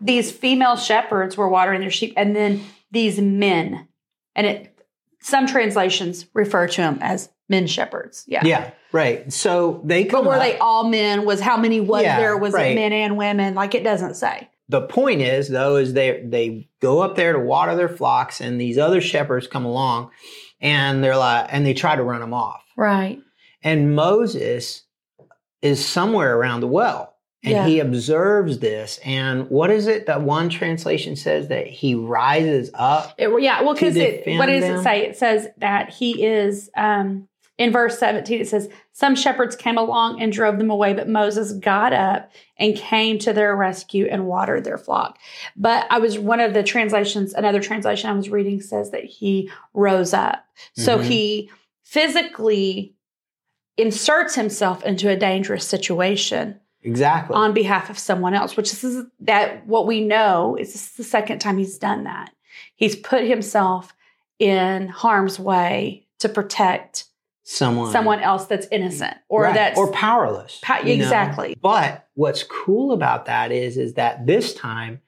these 0.01 0.31
female 0.31 0.75
shepherds 0.75 1.37
were 1.37 1.47
watering 1.49 1.81
their 1.81 1.91
sheep, 1.91 2.13
and 2.17 2.35
then 2.35 2.61
these 2.91 3.19
men, 3.19 3.87
and 4.35 4.45
it 4.47 4.77
some 5.21 5.45
translations 5.47 6.25
refer 6.33 6.67
to 6.67 6.77
them 6.77 6.97
as 7.01 7.29
men 7.47 7.67
shepherds. 7.67 8.23
Yeah. 8.27 8.41
yeah, 8.43 8.71
right. 8.91 9.31
So 9.31 9.81
they 9.83 10.05
come 10.05 10.23
But 10.25 10.29
were 10.29 10.35
up- 10.35 10.41
they 10.41 10.57
all 10.57 10.83
men? 10.89 11.25
Was 11.25 11.39
how 11.39 11.57
many 11.57 11.79
was 11.79 12.03
Yeah, 12.03 12.19
there? 12.19 12.37
Was 12.37 12.53
right. 12.53 12.71
it 12.71 12.75
men 12.75 12.91
and 12.91 13.17
women? 13.17 13.53
Like 13.55 13.75
it 13.75 13.83
doesn't 13.83 14.15
say. 14.15 14.49
The 14.71 14.81
point 14.81 15.21
is 15.21 15.47
though 15.49 15.75
is 15.75 15.93
they 15.93 16.23
they 16.25 16.69
go 16.79 16.99
up 17.01 17.15
there 17.15 17.33
to 17.33 17.39
water 17.39 17.75
their 17.75 17.89
flocks 17.89 18.41
and 18.41 18.59
these 18.59 18.77
other 18.77 19.01
shepherds 19.01 19.47
come 19.47 19.65
along 19.65 20.09
and 20.59 21.03
they're 21.03 21.17
like 21.17 21.47
and 21.49 21.65
they 21.65 21.73
try 21.73 21.95
to 21.95 22.03
run 22.03 22.21
them 22.21 22.33
off 22.33 22.61
Right. 22.77 23.19
And 23.63 23.95
Moses 23.95 24.83
is 25.61 25.85
somewhere 25.85 26.35
around 26.35 26.61
the 26.61 26.67
well. 26.67 27.15
And 27.43 27.53
Yeah. 27.53 27.67
he 27.67 27.79
observes 27.79 28.59
this. 28.59 28.99
And 29.03 29.49
what 29.49 29.69
is 29.71 29.87
it 29.87 30.05
that 30.07 30.21
one 30.21 30.49
translation 30.49 31.15
says 31.15 31.47
that 31.49 31.67
he 31.67 31.95
rises 31.95 32.71
up? 32.73 33.13
It, 33.17 33.29
yeah, 33.41 33.61
well, 33.61 33.73
because 33.73 33.95
it 33.95 34.23
what 34.37 34.45
does 34.47 34.63
it 34.63 34.81
say? 34.83 35.05
It 35.05 35.17
says 35.17 35.47
that 35.57 35.89
he 35.91 36.23
is 36.23 36.69
um, 36.77 37.27
in 37.61 37.71
verse 37.71 37.99
seventeen. 37.99 38.41
It 38.41 38.47
says 38.47 38.69
some 38.91 39.15
shepherds 39.15 39.55
came 39.55 39.77
along 39.77 40.21
and 40.21 40.31
drove 40.33 40.57
them 40.57 40.71
away, 40.71 40.93
but 40.93 41.07
Moses 41.07 41.53
got 41.53 41.93
up 41.93 42.31
and 42.57 42.75
came 42.75 43.19
to 43.19 43.33
their 43.33 43.55
rescue 43.55 44.07
and 44.09 44.25
watered 44.25 44.63
their 44.63 44.77
flock. 44.77 45.17
But 45.55 45.85
I 45.89 45.99
was 45.99 46.17
one 46.17 46.39
of 46.39 46.53
the 46.53 46.63
translations. 46.63 47.33
Another 47.33 47.61
translation 47.61 48.09
I 48.09 48.13
was 48.13 48.29
reading 48.29 48.61
says 48.61 48.91
that 48.91 49.03
he 49.05 49.51
rose 49.73 50.13
up, 50.13 50.43
so 50.75 50.97
Mhm. 50.97 51.03
he 51.03 51.51
physically 51.83 52.95
inserts 53.77 54.35
himself 54.35 54.83
into 54.83 55.07
a 55.09 55.15
dangerous 55.15 55.67
situation 55.67 56.59
Exactly. 56.83 57.35
on 57.35 57.53
behalf 57.53 57.89
of 57.89 57.99
someone 57.99 58.33
else, 58.33 58.57
which 58.57 58.73
is 58.73 59.03
that 59.19 59.65
what 59.67 59.85
we 59.85 60.01
know 60.01 60.57
is 60.59 60.73
this 60.73 60.87
is 60.87 60.93
the 60.93 61.03
second 61.03 61.39
time 61.39 61.57
he's 61.57 61.77
done 61.77 62.03
that. 62.05 62.31
He's 62.75 62.95
put 62.95 63.23
himself 63.23 63.93
in 64.39 64.87
harm's 64.87 65.39
way 65.39 66.07
to 66.19 66.27
protect 66.29 67.05
someone. 67.51 67.91
someone 67.91 68.19
else 68.21 68.45
that's 68.45 68.67
innocent 68.71 69.15
or 69.29 69.43
Right. 69.43 69.53
that's 69.53 69.77
or 69.77 69.91
powerless. 69.91 70.59
Pa- 70.61 70.79
you 70.85 70.97
know? 70.97 71.03
exactly. 71.03 71.55
But 71.61 72.07
what's 72.15 72.43
cool 72.43 72.91
about 72.93 73.25
that 73.25 73.51
is, 73.51 73.77
is 73.77 73.93
that 73.95 74.25
this 74.25 74.53
time 74.53 75.01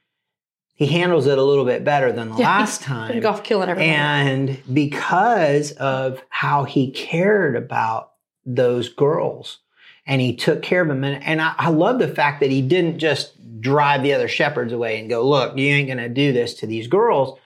he 0.76 0.88
handles 0.88 1.28
it 1.28 1.38
a 1.38 1.44
little 1.44 1.66
bit 1.66 1.84
better 1.84 2.12
than 2.12 2.30
the 2.32 2.38
Yeah, 2.38 2.48
last 2.60 2.82
time. 2.82 3.08
gonna 3.10 3.22
go 3.22 3.30
off 3.30 3.44
killing 3.44 3.70
everybody. 3.70 3.92
And 3.92 4.60
because 4.74 5.72
of 5.74 6.22
how 6.30 6.64
he 6.66 6.92
cared 6.92 7.56
about 7.56 8.12
those 8.46 8.90
girls 8.90 9.60
and 10.06 10.20
he 10.20 10.36
took 10.36 10.62
care 10.62 10.82
of 10.82 10.88
them. 10.90 11.04
And, 11.06 11.24
and 11.24 11.42
I, 11.42 11.54
I 11.58 11.70
love 11.70 12.00
the 12.00 12.08
fact 12.10 12.42
that 12.42 12.50
he 12.50 12.62
didn't 12.62 13.00
just 13.00 13.36
drive 13.62 14.04
the 14.04 14.14
other 14.14 14.28
shepherds 14.28 14.74
away 14.74 15.00
and 15.00 15.10
go, 15.10 15.26
look, 15.28 15.58
you 15.58 15.68
ain't 15.68 15.88
going 15.88 15.98
to 16.00 16.10
do 16.10 16.34
this 16.34 16.56
to 16.56 16.68
these 16.68 16.88
girls. 16.88 17.40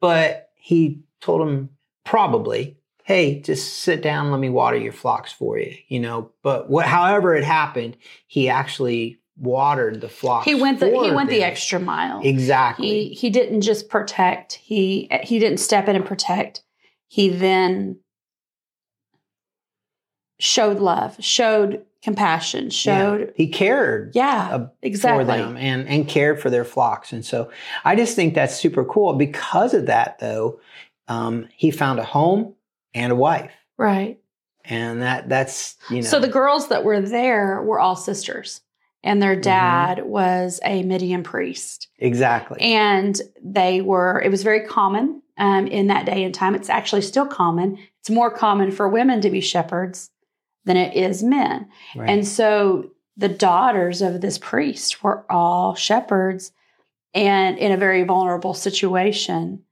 But 0.00 0.50
he 0.56 1.02
told 1.20 1.42
them 1.42 1.68
probably, 2.04 2.76
hey, 3.12 3.40
just 3.40 3.80
sit 3.80 4.00
down, 4.00 4.30
let 4.30 4.40
me 4.40 4.48
water 4.48 4.76
your 4.78 4.92
flocks 4.92 5.30
for 5.30 5.58
you, 5.58 5.76
you 5.88 6.00
know. 6.00 6.30
But 6.42 6.70
what, 6.70 6.86
however 6.86 7.34
it 7.34 7.44
happened, 7.44 7.96
he 8.26 8.48
actually 8.48 9.18
watered 9.36 10.00
the 10.00 10.08
flocks. 10.08 10.46
he 10.46 10.54
went 10.54 10.80
the 10.80 10.86
he 10.86 11.10
went 11.10 11.28
the 11.28 11.42
extra 11.42 11.78
mile. 11.78 12.20
Exactly. 12.22 12.86
He 12.86 13.14
he 13.14 13.30
didn't 13.30 13.60
just 13.60 13.88
protect. 13.90 14.54
He 14.54 15.08
he 15.22 15.38
didn't 15.38 15.58
step 15.58 15.88
in 15.88 15.96
and 15.96 16.06
protect. 16.06 16.62
He 17.08 17.28
then 17.28 17.98
showed 20.38 20.78
love, 20.78 21.16
showed 21.20 21.84
compassion, 22.02 22.64
Yeah. 22.64 22.68
showed 22.70 23.32
he 23.36 23.46
cared. 23.48 24.12
yeah, 24.14 24.68
exactly. 24.80 25.24
for 25.24 25.30
them 25.30 25.56
and 25.58 25.86
and 25.86 26.08
cared 26.08 26.40
for 26.40 26.48
their 26.48 26.64
flocks. 26.64 27.12
And 27.12 27.24
so 27.24 27.50
I 27.84 27.94
just 27.94 28.16
think 28.16 28.34
that's 28.34 28.56
super 28.56 28.84
cool. 28.86 29.12
Because 29.14 29.74
of 29.74 29.86
that, 29.86 30.18
though, 30.18 30.60
um, 31.08 31.48
he 31.54 31.70
found 31.70 31.98
a 31.98 32.04
home 32.04 32.54
and 32.94 33.12
a 33.12 33.16
wife, 33.16 33.52
Right. 33.78 34.18
and 34.64 35.02
that 35.02 35.28
that's 35.28 35.76
you 35.90 35.96
know 35.96 36.02
So 36.02 36.20
the 36.20 36.28
girls 36.28 36.68
that 36.68 36.84
were 36.84 37.00
there 37.00 37.62
were 37.62 37.80
all 37.80 37.96
sisters, 37.96 38.60
and 39.02 39.20
their 39.22 39.36
Mhm. 39.36 39.42
dad 39.42 40.04
was 40.06 40.60
a 40.64 40.82
Midian 40.82 41.22
priest, 41.22 41.88
exactly 41.98 42.60
and 42.60 43.20
they 43.42 43.80
were. 43.80 44.20
It 44.24 44.30
was 44.30 44.42
very 44.42 44.66
common 44.66 45.22
um, 45.38 45.66
in 45.66 45.86
that 45.88 46.04
day 46.06 46.22
and 46.24 46.34
time. 46.34 46.54
It's 46.54 46.68
actually 46.70 47.02
still 47.02 47.26
common. 47.26 47.78
It's 48.00 48.10
more 48.10 48.30
common 48.30 48.70
for 48.70 48.88
women 48.88 49.20
to 49.22 49.30
be 49.30 49.40
shepherds 49.40 50.10
than 50.64 50.76
it 50.76 50.94
is 50.96 51.22
men, 51.22 51.68
right. 51.96 52.08
and 52.08 52.26
so 52.26 52.90
the 53.16 53.28
daughters 53.28 54.00
of 54.00 54.20
this 54.20 54.38
priest 54.38 55.02
were 55.02 55.24
all 55.30 55.74
shepherds, 55.74 56.52
and 57.14 57.58
in 57.58 57.72
a 57.72 57.76
very 57.76 58.04
vulnerable 58.04 58.54
situation. 58.54 59.64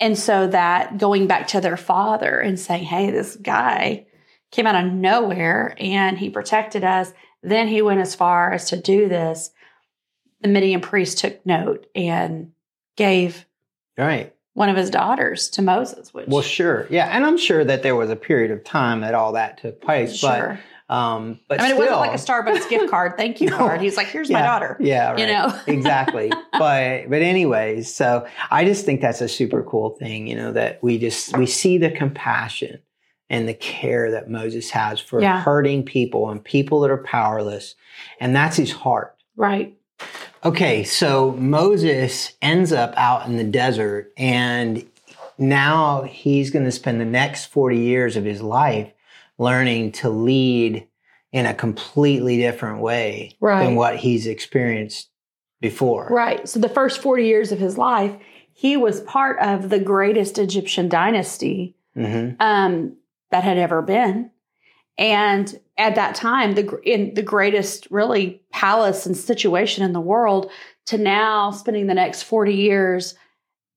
And 0.00 0.18
so 0.18 0.46
that 0.46 0.98
going 0.98 1.26
back 1.26 1.46
to 1.48 1.60
their 1.60 1.76
father 1.76 2.40
and 2.40 2.58
saying, 2.58 2.84
Hey, 2.84 3.10
this 3.10 3.36
guy 3.36 4.06
came 4.50 4.66
out 4.66 4.84
of 4.84 4.92
nowhere 4.92 5.76
and 5.78 6.18
he 6.18 6.30
protected 6.30 6.82
us. 6.82 7.12
Then 7.42 7.68
he 7.68 7.82
went 7.82 8.00
as 8.00 8.14
far 8.14 8.52
as 8.52 8.70
to 8.70 8.76
do 8.76 9.08
this. 9.08 9.50
The 10.40 10.48
Midian 10.48 10.80
priest 10.80 11.18
took 11.18 11.44
note 11.44 11.86
and 11.94 12.52
gave 12.96 13.46
right. 13.96 14.34
one 14.54 14.70
of 14.70 14.76
his 14.76 14.90
daughters 14.90 15.50
to 15.50 15.62
Moses, 15.62 16.12
which 16.14 16.28
Well, 16.28 16.42
sure, 16.42 16.86
yeah, 16.90 17.06
and 17.14 17.24
I'm 17.24 17.36
sure 17.36 17.62
that 17.62 17.82
there 17.82 17.94
was 17.94 18.10
a 18.10 18.16
period 18.16 18.50
of 18.50 18.64
time 18.64 19.02
that 19.02 19.14
all 19.14 19.32
that 19.32 19.58
took 19.58 19.82
place, 19.82 20.16
sure. 20.16 20.58
Um, 20.90 21.38
but 21.48 21.60
I 21.60 21.68
mean, 21.68 21.70
it 21.76 21.78
wasn't 21.78 22.00
like 22.00 22.10
a 22.12 22.14
Starbucks 22.22 22.68
gift 22.68 22.90
card, 22.90 23.16
thank 23.16 23.40
you 23.40 23.48
No. 23.48 23.56
card. 23.58 23.80
He's 23.80 23.96
like, 23.96 24.08
here's 24.08 24.28
my 24.28 24.42
daughter. 24.42 24.76
Yeah, 24.80 25.16
You 25.16 25.26
know? 25.26 25.58
exactly. 25.66 26.30
But 26.52 27.08
but 27.08 27.22
anyways, 27.22 27.92
so 27.94 28.26
I 28.50 28.64
just 28.64 28.84
think 28.84 29.00
that's 29.00 29.20
a 29.20 29.28
super 29.28 29.62
cool 29.62 29.90
thing, 29.90 30.26
you 30.26 30.34
know, 30.34 30.52
that 30.52 30.82
we 30.82 30.98
just 30.98 31.36
we 31.38 31.46
see 31.46 31.78
the 31.78 31.90
compassion 31.90 32.80
and 33.30 33.48
the 33.48 33.54
care 33.54 34.10
that 34.10 34.28
Moses 34.28 34.70
has 34.70 34.98
for 34.98 35.22
Yeah. 35.22 35.40
hurting 35.40 35.84
people 35.84 36.28
and 36.28 36.42
people 36.42 36.80
that 36.80 36.90
are 36.90 37.04
powerless, 37.04 37.76
and 38.18 38.34
that's 38.34 38.56
his 38.56 38.72
heart. 38.72 39.16
Right. 39.36 39.76
Okay, 40.44 40.82
so 40.82 41.32
Moses 41.32 42.32
ends 42.42 42.72
up 42.72 42.94
out 42.96 43.26
in 43.28 43.36
the 43.36 43.44
desert 43.44 44.12
and 44.16 44.84
now 45.38 46.02
he's 46.02 46.50
going 46.50 46.64
to 46.64 46.72
spend 46.72 47.00
the 47.00 47.04
next 47.04 47.46
40 47.46 47.78
years 47.78 48.16
of 48.16 48.24
his 48.24 48.40
life 48.42 48.90
learning 49.40 49.90
to 49.90 50.10
lead 50.10 50.86
in 51.32 51.46
a 51.46 51.54
completely 51.54 52.36
different 52.36 52.80
way 52.80 53.36
Right. 53.40 53.64
than 53.64 53.74
what 53.74 53.96
he's 53.96 54.26
experienced 54.26 55.08
before. 55.60 56.08
Right. 56.10 56.46
So 56.46 56.60
the 56.60 56.68
first 56.68 57.00
40 57.00 57.24
years 57.24 57.50
of 57.50 57.58
his 57.58 57.78
life, 57.78 58.14
he 58.52 58.76
was 58.76 59.00
part 59.00 59.38
of 59.40 59.70
the 59.70 59.80
greatest 59.80 60.38
Egyptian 60.38 60.88
dynasty 60.88 61.74
hmm 61.94 62.30
um, 62.38 62.96
that 63.30 63.42
had 63.42 63.58
ever 63.58 63.82
been. 63.82 64.30
And 64.98 65.58
at 65.78 65.94
that 65.94 66.14
time, 66.14 66.54
the 66.54 66.78
in 66.84 67.14
the 67.14 67.22
greatest 67.22 67.88
really 67.90 68.42
palace 68.52 69.06
and 69.06 69.16
situation 69.16 69.84
in 69.84 69.92
the 69.92 70.00
world, 70.00 70.50
to 70.86 70.98
now 70.98 71.50
spending 71.50 71.86
the 71.86 71.94
next 71.94 72.24
40 72.24 72.54
years 72.54 73.14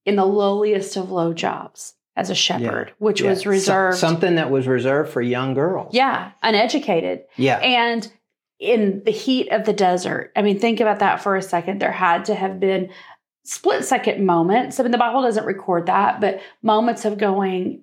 in 0.06 0.16
the 0.18 0.26
lowliest 0.26 0.98
of 0.98 1.12
low 1.12 1.34
jobs 1.34 1.94
as 2.16 2.30
a 2.30 2.36
shepherd, 2.36 2.94
which 3.00 3.22
Yeah, 3.22 3.32
was 3.32 3.42
so- 3.42 3.50
reserved. 3.50 3.98
something 3.98 4.36
that 4.36 4.52
was 4.52 4.68
reserved 4.68 5.12
for 5.12 5.22
young 5.22 5.54
girls. 5.54 5.94
yeah, 5.94 6.32
uneducated. 6.44 7.24
Yeah. 7.38 7.58
And 7.60 8.08
in 8.60 9.02
the 9.04 9.12
heat 9.12 9.50
of 9.50 9.66
the 9.66 9.74
desert, 9.74 10.32
I 10.36 10.42
mean, 10.42 10.60
think 10.60 10.80
about 10.80 11.00
that 11.00 11.22
for 11.22 11.36
a 11.36 11.42
second. 11.42 11.82
There 11.82 11.92
had 11.92 12.26
to 12.26 12.36
have 12.36 12.60
been 12.60 12.90
split 13.44 13.84
second 13.84 14.26
moments. 14.26 14.80
I 14.80 14.84
mean, 14.84 14.92
the 14.92 14.98
Bible 14.98 15.22
doesn't 15.24 15.46
record 15.46 15.88
that, 15.88 16.22
but 16.22 16.40
moments 16.62 17.04
of 17.04 17.18
going, 17.18 17.82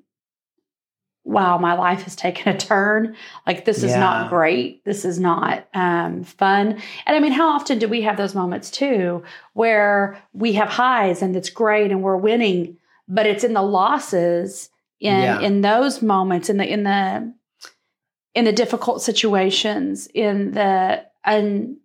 wow, 1.24 1.58
my 1.58 1.74
life 1.74 2.02
has 2.04 2.16
taken 2.16 2.54
a 2.54 2.56
turn. 2.58 3.14
Like, 3.46 3.64
this 3.66 3.78
is 3.82 3.90
Yeah. 3.90 4.00
not 4.00 4.30
great. 4.30 4.82
This 4.84 5.04
is 5.04 5.20
not 5.20 5.66
um, 5.74 6.22
fun. 6.24 6.80
And 7.06 7.16
I 7.16 7.20
mean, 7.20 7.32
how 7.32 7.48
often 7.50 7.78
do 7.78 7.88
we 7.88 8.02
have 8.02 8.16
those 8.16 8.34
moments 8.34 8.70
too, 8.70 9.22
where 9.52 10.16
we 10.32 10.54
have 10.54 10.68
highs 10.68 11.20
and 11.20 11.36
it's 11.36 11.50
great 11.50 11.90
and 11.90 12.02
we're 12.02 12.16
winning, 12.16 12.78
but 13.10 13.26
it's 13.26 13.44
in 13.44 13.52
the 13.52 13.62
losses 13.62 14.70
in 15.00 15.18
Yeah. 15.18 15.40
in 15.40 15.60
those 15.60 16.00
moments 16.00 16.48
in 16.48 16.56
the 16.56 16.70
in 16.70 16.84
the 16.84 17.34
in 18.34 18.44
the 18.44 18.52
difficult 18.52 19.02
situations 19.02 20.06
in 20.14 20.52
the 20.52 21.04
un, 21.24 21.76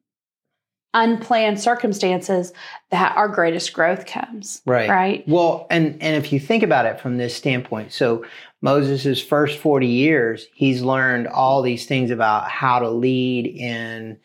unplanned 0.93 1.59
circumstances 1.59 2.53
that 2.89 3.17
our 3.17 3.27
greatest 3.27 3.73
growth 3.73 4.05
comes 4.05 4.61
Right. 4.65 4.89
right 4.89 5.23
Well, 5.27 5.67
and 5.69 5.97
and 6.01 6.15
if 6.15 6.31
you 6.31 6.39
think 6.39 6.63
about 6.63 6.85
it 6.85 6.99
from 7.01 7.17
this 7.17 7.35
standpoint, 7.35 7.91
so 7.91 8.23
Moses' 8.61 9.21
first 9.21 9.59
40 9.59 9.87
years, 9.87 10.47
he's 10.53 10.81
learned 10.81 11.27
all 11.27 11.61
these 11.61 11.85
things 11.85 12.11
about 12.11 12.47
how 12.49 12.79
to 12.79 12.89
lead 12.89 13.45
in, 13.47 14.17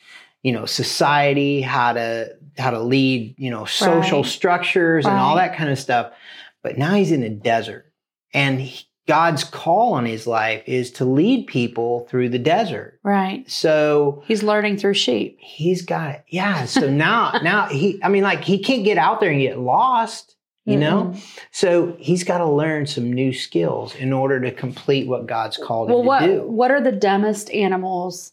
you 0.42 0.52
know, 0.52 0.64
society, 0.66 1.61
how 1.61 1.92
to 1.95 2.37
how 2.59 2.71
to 2.71 2.80
lead, 2.80 3.35
you 3.38 3.50
know, 3.50 3.64
social 3.64 4.23
Right. 4.23 4.30
structures 4.30 5.07
and 5.07 5.19
all 5.19 5.37
that 5.37 5.57
kind 5.57 5.71
of 5.71 5.78
stuff. 5.78 6.12
But 6.62 6.78
now 6.78 6.94
he's 6.94 7.12
in 7.12 7.22
a 7.22 7.30
desert. 7.30 7.86
And 8.34 8.60
he- 8.60 8.86
God's 9.08 9.42
call 9.42 9.94
on 9.94 10.04
his 10.04 10.26
life 10.28 10.62
is 10.66 10.92
to 10.92 11.04
lead 11.04 11.48
people 11.48 12.06
through 12.08 12.28
the 12.28 12.38
desert. 12.38 13.00
right 13.02 13.50
So 13.50 14.22
he's 14.26 14.44
learning 14.44 14.76
through 14.76 14.94
sheep 14.94 15.36
he's 15.40 15.82
got 15.82 16.10
it. 16.14 16.24
Yeah. 16.28 16.66
So 16.66 16.88
now, 16.88 17.32
now 17.42 17.66
he, 17.66 17.98
I 18.04 18.08
mean, 18.08 18.22
like 18.22 18.44
he 18.44 18.62
can't 18.62 18.84
get 18.84 18.98
out 18.98 19.18
there 19.18 19.30
and 19.32 19.40
get 19.40 19.58
lost, 19.58 20.36
you 20.64 20.76
know? 20.76 21.06
Mm-mm. 21.06 21.38
So 21.50 21.96
he's 21.98 22.22
got 22.22 22.38
to 22.38 22.48
learn 22.48 22.86
some 22.86 23.12
new 23.12 23.32
skills 23.32 23.96
in 23.96 24.12
order 24.12 24.38
to 24.42 24.52
complete 24.52 25.08
what 25.08 25.26
God's 25.26 25.56
called 25.56 25.88
well 25.88 26.00
him 26.00 26.06
what 26.06 26.20
to 26.20 26.26
do. 26.26 26.42
what 26.46 26.70
are 26.70 26.80
the 26.80 26.92
dumbest 26.92 27.50
animals 27.50 28.32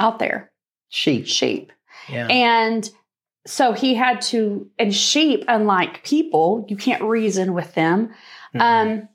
out 0.00 0.18
there 0.18 0.50
Sheep. 0.88 1.26
sheep 1.28 1.70
Yeah. 2.08 2.26
and 2.28 2.90
so 3.46 3.72
he 3.72 3.94
had 3.94 4.20
to 4.20 4.68
and 4.78 4.94
sheep 4.94 5.44
unlike 5.48 6.02
people 6.04 6.66
you 6.68 6.76
can't 6.76 7.02
reason 7.02 7.54
with 7.54 7.74
them 7.74 8.10
Mhm. 8.54 8.60
um 8.60 9.08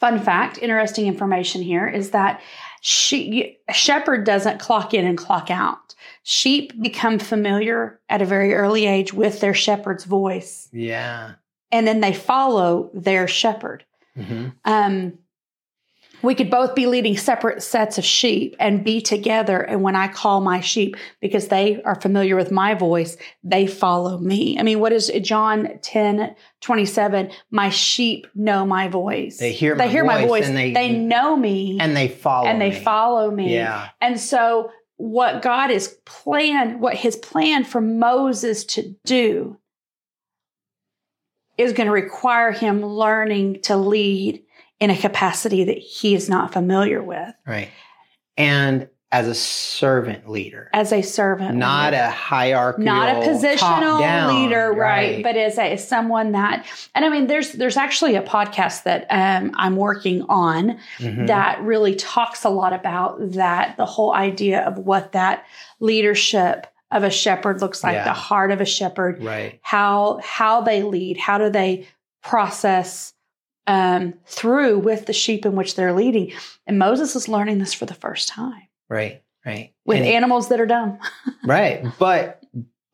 fun 0.00 0.18
fact, 0.18 0.58
interesting 0.58 1.06
information 1.06 1.62
here 1.62 1.86
is 1.86 2.10
that 2.10 2.40
she, 2.80 3.58
shepherd 3.72 4.24
doesn't 4.26 4.58
clock 4.58 4.92
in 4.94 5.06
and 5.06 5.16
clock 5.16 5.48
out. 5.48 5.94
Sheep 6.24 6.72
become 6.82 7.20
familiar 7.20 8.00
at 8.08 8.20
a 8.20 8.24
very 8.24 8.52
early 8.52 8.86
age 8.86 9.14
with 9.14 9.38
their 9.38 9.54
shepherd's 9.54 10.02
voice, 10.04 10.68
Yeah. 10.72 11.34
and 11.70 11.86
then 11.86 12.00
they 12.00 12.12
follow 12.12 12.90
their 12.92 13.28
shepherd. 13.28 13.84
hmm 14.16 14.48
Um, 14.64 15.18
we 16.22 16.34
could 16.34 16.50
both 16.50 16.74
be 16.74 16.86
leading 16.86 17.16
separate 17.16 17.62
sets 17.62 17.98
of 17.98 18.04
sheep 18.04 18.54
and 18.60 18.84
be 18.84 19.00
together. 19.00 19.60
And 19.60 19.82
when 19.82 19.96
I 19.96 20.08
call 20.08 20.40
my 20.40 20.60
sheep, 20.60 20.96
because 21.20 21.48
they 21.48 21.82
are 21.82 22.00
familiar 22.00 22.36
with 22.36 22.50
my 22.50 22.74
voice, 22.74 23.16
they 23.42 23.66
follow 23.66 24.18
me. 24.18 24.58
I 24.58 24.62
mean, 24.62 24.78
what 24.80 24.92
is 24.92 25.10
John 25.22 25.78
10 25.82 26.34
27? 26.60 27.30
My 27.50 27.68
sheep 27.70 28.26
know 28.34 28.64
my 28.64 28.88
voice. 28.88 29.38
They 29.38 29.52
hear 29.52 29.74
they 29.74 29.86
my 29.86 29.90
hear 29.90 30.04
my 30.04 30.20
voice 30.20 30.28
voice. 30.28 30.46
and 30.48 30.56
They, 30.56 30.72
they- 30.72 30.90
know 30.92 31.36
me 31.36 31.78
And 31.80 31.96
they 31.96 32.08
follow. 32.08 32.46
and 32.46 32.60
they 32.60 32.70
me. 32.70 32.76
follow 32.80 33.30
me. 33.30 33.54
Yeah. 33.54 33.88
And 34.00 34.18
so, 34.20 34.70
what 34.96 35.42
God 35.42 35.70
is 35.72 35.96
planned, 36.04 36.80
what 36.80 36.94
his 36.94 37.16
plan 37.16 37.64
for 37.64 37.80
Moses 37.80 38.64
to 38.66 38.94
do 39.04 39.56
is 41.58 41.72
going 41.72 41.86
to 41.86 41.92
require 41.92 42.52
him 42.52 42.84
learning 42.84 43.60
to 43.62 43.76
lead 43.76 44.42
in 44.82 44.90
a 44.90 44.96
capacity 44.96 45.64
that 45.64 45.78
he 45.78 46.14
is 46.14 46.28
not 46.28 46.52
familiar 46.52 47.02
with 47.02 47.34
Right. 47.46 47.68
And 48.36 48.88
as 49.10 49.28
a 49.28 49.34
servant 49.34 50.26
leader, 50.26 50.70
as 50.72 50.90
a 50.90 51.02
servant. 51.02 51.54
not 51.58 51.92
leader. 51.92 52.04
a 52.04 52.10
hierarchical, 52.10 52.84
not 52.86 53.10
a 53.14 53.20
positional 53.28 53.58
top-down, 53.58 54.34
leader, 54.42 54.72
right. 54.72 55.22
But 55.22 55.36
as 55.36 55.58
a 55.58 55.72
as 55.72 55.86
someone 55.86 56.32
that, 56.32 56.64
and 56.94 57.04
I 57.04 57.10
mean, 57.10 57.26
there's 57.26 57.52
there's 57.52 57.76
actually 57.76 58.14
a 58.16 58.22
podcast 58.22 58.84
that 58.84 59.06
um, 59.10 59.52
I'm 59.54 59.76
working 59.76 60.22
on 60.30 60.78
Mhm. 60.98 61.26
that 61.26 61.60
really 61.60 61.94
talks 61.94 62.42
a 62.44 62.48
lot 62.48 62.72
about 62.72 63.18
that 63.32 63.76
the 63.76 63.84
whole 63.84 64.14
idea 64.14 64.62
of 64.62 64.78
what 64.78 65.12
that 65.12 65.44
leadership 65.78 66.66
of 66.90 67.04
a 67.04 67.10
shepherd 67.10 67.60
looks 67.60 67.84
like 67.84 67.94
Yeah. 67.96 68.04
the 68.04 68.12
heart 68.14 68.50
of 68.50 68.62
a 68.62 68.66
shepherd 68.66 69.22
right. 69.22 69.58
how 69.62 70.20
how 70.24 70.62
they 70.62 70.82
lead 70.82 71.18
how 71.18 71.36
do 71.36 71.50
they 71.50 71.86
process 72.22 73.12
um, 73.66 74.14
through 74.26 74.78
with 74.78 75.06
the 75.06 75.12
sheep 75.12 75.46
in 75.46 75.54
which 75.54 75.74
they're 75.76 75.92
leading 75.92 76.32
and 76.66 76.78
moses 76.78 77.14
is 77.16 77.28
learning 77.28 77.58
this 77.58 77.72
for 77.74 77.86
the 77.86 77.94
first 77.94 78.28
time 78.28 78.62
Right. 78.88 79.22
Right. 79.46 79.72
with 79.84 79.98
And- 79.98 80.06
animals 80.06 80.48
that 80.50 80.60
are 80.60 80.66
dumb 80.66 80.98
right. 81.44 81.84
But 81.98 82.42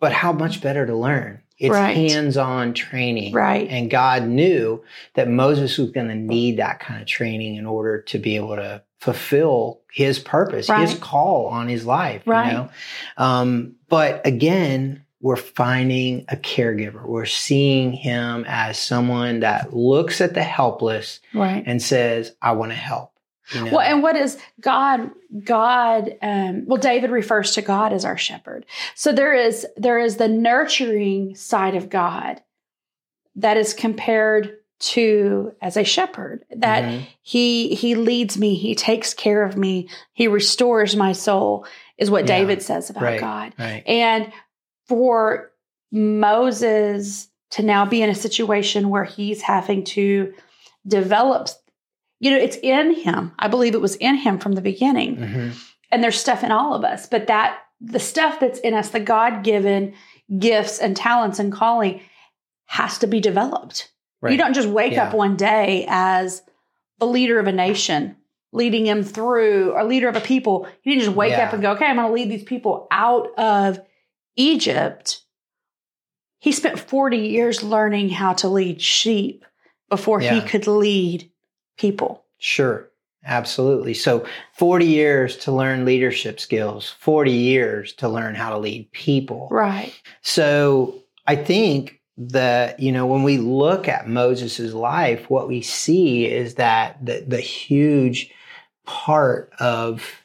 but 0.00 0.12
how 0.12 0.32
much 0.32 0.60
better 0.62 0.86
to 0.86 0.94
learn? 0.94 1.42
It's 1.58 1.72
Right. 1.72 1.96
hands-on 1.96 2.72
training. 2.74 3.32
right 3.34 3.66
And 3.68 3.90
God 3.90 4.28
knew 4.28 4.84
that 5.14 5.28
Moses 5.28 5.76
was 5.76 5.90
going 5.90 6.06
to 6.08 6.14
need 6.14 6.58
that 6.58 6.78
kind 6.78 7.00
of 7.02 7.08
training 7.08 7.56
in 7.56 7.66
order 7.66 8.00
to 8.02 8.18
be 8.18 8.36
able 8.36 8.54
to 8.56 8.82
fulfill 9.00 9.80
his 9.92 10.18
purpose, 10.20 10.68
his 10.68 10.94
call 10.94 11.46
on 11.46 11.66
his 11.68 11.84
life. 11.84 12.22
Right. 12.26 12.46
You 12.46 12.52
know? 12.58 12.70
um, 13.16 13.74
but 13.88 14.24
again, 14.24 15.04
we're 15.20 15.36
finding 15.36 16.24
a 16.28 16.36
caregiver. 16.36 17.04
We're 17.04 17.24
seeing 17.26 17.92
him 17.92 18.44
as 18.46 18.78
someone 18.78 19.40
that 19.40 19.74
looks 19.74 20.20
at 20.20 20.34
the 20.34 20.42
helpless 20.42 21.20
right 21.34 21.62
and 21.66 21.82
says, 21.82 22.34
I 22.40 22.52
want 22.52 22.70
to 22.72 22.76
help. 22.76 23.12
You 23.52 23.64
know? 23.64 23.70
Well, 23.72 23.80
and 23.80 24.02
what 24.02 24.14
is 24.14 24.38
God? 24.60 25.10
God, 25.42 26.16
um, 26.22 26.66
well, 26.66 26.76
David 26.80 27.10
refers 27.10 27.52
to 27.54 27.62
God 27.62 27.92
as 27.92 28.04
our 28.04 28.18
shepherd. 28.18 28.66
So 28.94 29.10
there 29.12 29.34
is 29.34 29.66
there 29.76 29.98
is 29.98 30.16
the 30.18 30.28
nurturing 30.28 31.34
side 31.34 31.74
of 31.74 31.88
God 31.88 32.42
that 33.36 33.56
is 33.56 33.72
compared 33.74 34.54
to 34.80 35.52
as 35.60 35.76
a 35.76 35.82
shepherd. 35.84 36.44
That 36.54 36.84
Mhm. 36.84 37.06
he 37.22 37.74
he 37.74 37.94
leads 37.94 38.38
me, 38.38 38.54
he 38.54 38.74
takes 38.74 39.14
care 39.14 39.42
of 39.42 39.56
me, 39.56 39.88
he 40.12 40.28
restores 40.28 40.94
my 40.94 41.12
soul. 41.12 41.66
Is 41.96 42.10
what 42.12 42.28
Yeah. 42.28 42.38
David 42.38 42.62
says 42.62 42.90
about 42.90 43.02
Right. 43.02 43.20
God. 43.20 43.54
Right. 43.58 43.82
And 43.86 44.30
for 44.88 45.50
Moses 45.92 47.28
to 47.50 47.62
now 47.62 47.86
be 47.86 48.02
in 48.02 48.10
a 48.10 48.14
situation 48.14 48.90
where 48.90 49.04
he's 49.04 49.42
having 49.42 49.84
to 49.84 50.32
develop, 50.86 51.48
you 52.20 52.30
know, 52.30 52.36
it's 52.38 52.56
in 52.62 52.94
him. 52.94 53.32
I 53.38 53.48
believe 53.48 53.74
it 53.74 53.80
was 53.80 53.96
in 53.96 54.16
him 54.16 54.38
from 54.38 54.52
the 54.52 54.60
beginning. 54.60 55.16
Mhm. 55.16 55.52
And 55.90 56.02
there's 56.04 56.18
stuff 56.20 56.44
in 56.44 56.52
all 56.52 56.74
of 56.74 56.84
us, 56.84 57.06
but 57.06 57.26
that 57.28 57.58
the 57.80 58.00
stuff 58.00 58.40
that's 58.40 58.58
in 58.60 58.74
us, 58.74 58.90
the 58.90 59.00
God 59.00 59.44
given 59.44 59.94
gifts 60.38 60.78
and 60.78 60.96
talents 60.96 61.38
and 61.38 61.52
calling, 61.52 62.00
has 62.66 62.98
to 62.98 63.06
be 63.06 63.20
developed. 63.20 63.90
Right. 64.20 64.32
You 64.32 64.38
don't 64.38 64.52
just 64.52 64.68
wake 64.68 64.92
Yeah. 64.92 65.08
up 65.08 65.14
one 65.14 65.36
day 65.36 65.86
as 65.88 66.42
the 66.98 67.06
leader 67.06 67.38
of 67.38 67.46
a 67.46 67.52
nation, 67.52 68.16
leading 68.52 68.84
him 68.86 69.02
through, 69.02 69.72
or 69.72 69.84
leader 69.84 70.08
of 70.08 70.16
a 70.16 70.20
people. 70.20 70.66
You 70.82 70.92
didn't 70.92 71.04
just 71.04 71.16
wake 71.16 71.30
Yeah. 71.32 71.46
up 71.46 71.52
and 71.54 71.62
go, 71.62 71.72
okay, 71.72 71.86
I'm 71.86 71.96
going 71.96 72.08
to 72.08 72.12
lead 72.12 72.28
these 72.30 72.42
people 72.44 72.88
out 72.90 73.28
of 73.38 73.80
Egypt. 74.38 75.22
He 76.40 76.52
spent 76.52 76.78
40 76.78 77.18
years 77.18 77.62
learning 77.62 78.10
how 78.10 78.32
to 78.34 78.48
lead 78.48 78.80
sheep 78.80 79.44
before 79.90 80.20
he 80.20 80.40
could 80.40 80.66
lead 80.66 81.30
people. 81.76 82.24
Sure. 82.38 82.88
Absolutely. 83.24 83.94
So 83.94 84.26
40 84.54 84.86
years 84.86 85.36
to 85.38 85.52
learn 85.52 85.84
leadership 85.84 86.38
skills, 86.40 86.94
40 87.00 87.32
years 87.32 87.92
to 87.94 88.08
learn 88.08 88.34
how 88.34 88.50
to 88.50 88.58
lead 88.58 88.90
people. 88.92 89.48
Right. 89.50 89.92
So 90.22 91.02
I 91.26 91.36
think 91.36 92.00
that, 92.16 92.80
you 92.80 92.92
know, 92.92 93.06
when 93.06 93.24
we 93.24 93.38
look 93.38 93.88
at 93.88 94.08
Moses' 94.08 94.72
life, 94.72 95.28
what 95.28 95.48
we 95.48 95.60
see 95.60 96.26
is 96.26 96.54
that 96.54 97.04
the, 97.04 97.24
the 97.26 97.40
huge 97.40 98.32
part 98.86 99.52
of 99.58 100.17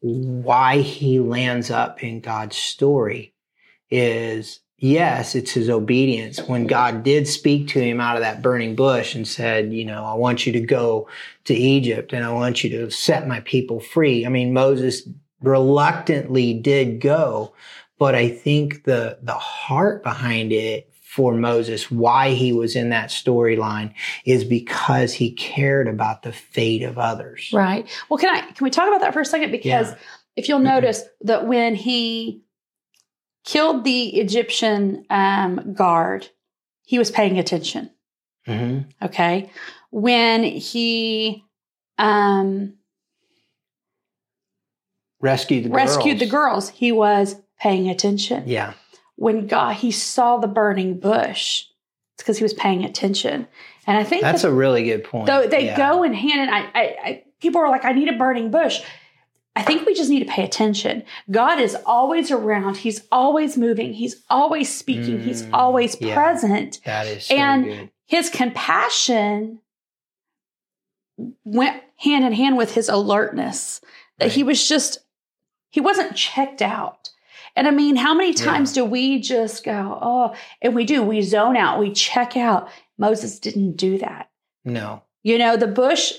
why 0.00 0.78
he 0.78 1.18
lands 1.18 1.70
up 1.70 2.02
in 2.02 2.20
God's 2.20 2.56
story 2.56 3.34
is 3.90 4.60
yes, 4.78 5.34
it's 5.34 5.52
his 5.52 5.70
obedience. 5.70 6.40
When 6.42 6.66
God 6.66 7.02
did 7.02 7.26
speak 7.26 7.68
to 7.68 7.80
him 7.80 8.00
out 8.00 8.16
of 8.16 8.22
that 8.22 8.42
burning 8.42 8.76
bush 8.76 9.14
and 9.14 9.26
said, 9.26 9.72
you 9.72 9.84
know, 9.84 10.04
I 10.04 10.14
want 10.14 10.46
you 10.46 10.52
to 10.52 10.60
go 10.60 11.08
to 11.44 11.54
Egypt 11.54 12.12
and 12.12 12.24
I 12.24 12.32
want 12.32 12.62
you 12.62 12.70
to 12.70 12.90
set 12.90 13.28
my 13.28 13.40
people 13.40 13.80
free. 13.80 14.26
I 14.26 14.28
mean, 14.28 14.52
Moses 14.52 15.08
reluctantly 15.40 16.54
did 16.54 17.00
go, 17.00 17.54
but 17.98 18.14
I 18.14 18.28
think 18.28 18.84
the 18.84 19.18
the 19.22 19.34
heart 19.34 20.02
behind 20.02 20.52
it 20.52 20.90
for 21.16 21.32
Moses, 21.32 21.90
why 21.90 22.30
he 22.34 22.52
was 22.52 22.76
in 22.76 22.90
that 22.90 23.08
storyline, 23.08 23.94
is 24.26 24.44
because 24.44 25.14
he 25.14 25.32
cared 25.32 25.88
about 25.88 26.22
the 26.22 26.32
fate 26.32 26.82
of 26.82 26.98
others. 26.98 27.50
Right. 27.54 27.88
Well, 28.10 28.18
can 28.18 28.28
I 28.34 28.42
can 28.42 28.62
we 28.64 28.68
talk 28.70 28.86
about 28.86 29.00
that 29.00 29.14
for 29.14 29.20
a 29.20 29.24
second? 29.24 29.50
Because 29.50 29.88
Yeah. 29.92 29.96
if 30.36 30.46
you'll 30.48 30.58
notice 30.58 31.02
that 31.22 31.46
when 31.46 31.74
he 31.74 32.42
killed 33.46 33.84
the 33.84 34.20
Egyptian 34.20 35.06
um, 35.08 35.72
guard, 35.72 36.28
he 36.84 36.98
was 36.98 37.10
paying 37.10 37.38
attention. 37.38 37.90
hmm 38.44 38.80
Okay. 39.02 39.50
When 39.90 40.44
he 40.44 41.44
um, 41.96 42.74
Rescued 45.20 45.64
the 45.64 45.70
rescued 45.70 46.18
the 46.18 46.26
girls. 46.26 46.66
girls, 46.66 46.78
he 46.78 46.92
was 46.92 47.36
paying 47.58 47.88
attention. 47.88 48.44
Yeah. 48.46 48.74
When 49.16 49.46
God 49.46 49.74
he 49.76 49.90
saw 49.90 50.36
the 50.38 50.46
burning 50.48 50.98
bush, 50.98 51.64
it's 52.14 52.22
because 52.22 52.38
he 52.38 52.42
was 52.44 52.54
paying 52.54 52.84
attention. 52.84 53.46
And 53.86 53.96
I 53.96 54.04
think 54.04 54.22
That's 54.22 54.42
that 54.42 54.48
a 54.48 54.52
really 54.52 54.84
good 54.84 55.04
point. 55.04 55.26
though 55.26 55.46
they 55.46 55.66
Yeah. 55.66 55.76
go 55.76 56.02
in 56.02 56.12
hand 56.14 56.40
and 56.40 56.50
I, 56.50 56.60
I, 56.74 56.82
I 57.04 57.22
people 57.40 57.60
are 57.60 57.70
like 57.70 57.84
i 57.84 57.92
need 57.92 58.08
a 58.08 58.16
burning 58.16 58.50
bush 58.50 58.80
i 59.54 59.62
think 59.62 59.86
we 59.86 59.94
just 59.94 60.08
need 60.10 60.20
to 60.26 60.30
pay 60.32 60.42
attention 60.42 61.04
god 61.30 61.60
is 61.60 61.76
always 61.86 62.30
around 62.32 62.78
he's 62.78 63.02
always 63.12 63.56
moving 63.58 63.92
he's 63.92 64.22
always 64.30 64.74
speaking 64.74 65.20
he's 65.22 65.42
Mm, 65.44 65.50
always 65.52 66.00
yeah. 66.00 66.14
present 66.14 66.80
That 66.84 67.06
is 67.06 67.26
so 67.26 67.34
and- 67.36 67.64
good. 67.64 67.90
his 68.06 68.30
compassion 68.30 69.60
went 71.44 71.82
hand 71.98 72.24
in 72.24 72.32
hand 72.32 72.56
with 72.56 72.74
his 72.74 72.88
alertness 72.88 73.80
that 74.18 74.32
he 74.32 74.42
was 74.42 74.66
just 74.66 74.98
he 75.70 75.80
wasn't 75.80 76.16
checked 76.16 76.62
out 76.62 77.10
and 77.56 77.66
i 77.66 77.70
mean 77.70 77.96
how 77.96 78.14
many 78.14 78.30
Yeah. 78.32 78.44
times 78.44 78.72
do 78.72 78.84
we 78.84 79.18
just 79.20 79.64
go 79.64 79.98
oh 80.00 80.34
and 80.62 80.74
we 80.74 80.84
do 80.84 81.02
we 81.02 81.22
zone 81.22 81.56
out 81.56 81.78
we 81.80 81.90
check 81.92 82.36
out 82.36 82.68
moses 82.98 83.38
didn't 83.40 83.72
do 83.76 83.98
that 83.98 84.30
No. 84.64 85.02
you 85.22 85.38
know, 85.38 85.56
the 85.56 85.66
bush, 85.66 86.12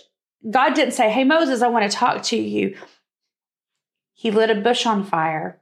God 0.49 0.73
didn't 0.75 0.93
say, 0.93 1.09
Hey, 1.09 1.23
Moses, 1.23 1.61
I 1.61 1.67
want 1.67 1.89
to 1.89 1.97
talk 1.97 2.23
to 2.23 2.37
you. 2.37 2.75
He 4.13 4.31
lit 4.31 4.49
a 4.49 4.55
bush 4.55 4.85
on 4.85 5.03
fire 5.03 5.59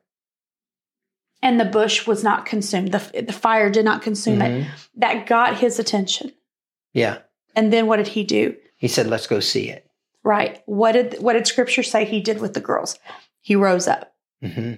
and 1.42 1.60
the 1.60 1.66
bush 1.66 2.06
was 2.08 2.24
not 2.24 2.46
consumed. 2.46 2.92
The, 2.92 3.24
the 3.24 3.34
fire 3.34 3.70
did 3.70 3.86
not 3.86 4.02
consume 4.02 4.42
it. 4.42 4.52
Mhm. 4.64 4.68
That 4.98 5.26
got 5.28 5.58
his 5.58 5.80
attention. 5.80 6.32
Yeah. 6.94 7.20
And 7.56 7.72
then 7.74 7.88
what 7.88 7.98
did 7.98 8.08
he 8.10 8.24
do? 8.24 8.56
He 8.78 8.88
said, 8.88 9.08
let's 9.08 9.28
go 9.28 9.40
see 9.40 9.70
it. 9.70 9.90
Right. 10.24 10.62
What 10.66 10.92
did 10.94 11.16
what 11.22 11.34
did 11.34 11.48
scripture 11.48 11.84
say 11.84 12.04
he 12.06 12.20
did 12.20 12.40
with 12.42 12.54
the 12.54 12.60
girls? 12.62 12.98
He 13.42 13.56
rose 13.56 13.88
up. 13.88 14.14
hmm 14.42 14.74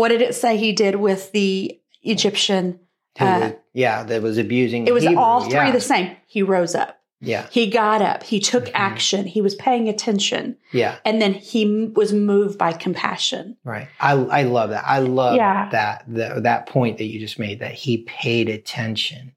What 0.00 0.08
did 0.08 0.22
it 0.22 0.34
say 0.34 0.56
he 0.56 0.72
did 0.72 0.96
with 0.96 1.30
the 1.32 1.78
Egyptian? 2.02 2.80
Uh, 3.18 3.50
yeah, 3.74 4.02
that 4.04 4.22
was 4.22 4.38
abusing. 4.38 4.86
It 4.86 4.94
was 4.94 5.02
Hebrew. 5.02 5.18
all 5.20 5.42
three 5.42 5.52
yeah. 5.52 5.70
the 5.72 5.80
same. 5.80 6.16
He 6.26 6.42
rose 6.42 6.74
up. 6.74 6.98
Yeah. 7.20 7.46
He 7.50 7.68
got 7.68 8.00
up, 8.00 8.22
he 8.22 8.40
took 8.40 8.64
Mhm. 8.64 8.70
action, 8.72 9.26
he 9.26 9.42
was 9.42 9.54
paying 9.56 9.90
attention, 9.90 10.56
Yeah. 10.72 10.94
and 11.04 11.20
then 11.20 11.34
he 11.34 11.92
was 11.94 12.14
moved 12.14 12.56
by 12.56 12.72
compassion. 12.72 13.58
Right. 13.62 13.88
I 14.00 14.12
I 14.12 14.42
love 14.44 14.70
that. 14.70 14.84
I 14.86 15.00
love 15.00 15.36
Yeah. 15.36 15.68
that 15.70 16.04
that 16.08 16.44
that 16.44 16.64
point 16.66 16.96
that 16.96 17.04
you 17.04 17.20
just 17.20 17.38
made 17.38 17.60
that 17.60 17.72
he 17.72 17.98
paid 17.98 18.48
attention. 18.48 19.32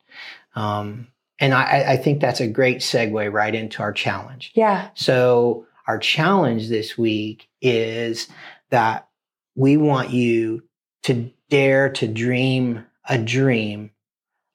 Um, 0.55 1.07
and 1.39 1.53
I, 1.53 1.83
I 1.89 1.97
think 1.97 2.21
that's 2.21 2.39
a 2.39 2.47
great 2.47 2.77
segue 2.77 3.33
right 3.33 3.53
into 3.53 3.81
our 3.81 3.91
challenge. 3.91 4.51
Yeah. 4.55 4.87
So 4.93 5.65
our 5.85 5.97
challenge 5.97 6.69
this 6.69 6.97
week 6.97 7.49
is 7.61 8.29
that 8.69 9.07
we 9.55 9.77
want 9.77 10.11
you 10.11 10.63
to 11.03 11.31
dare 11.49 11.89
to 11.89 12.07
dream 12.07 12.85
a 13.07 13.17
dream 13.17 13.91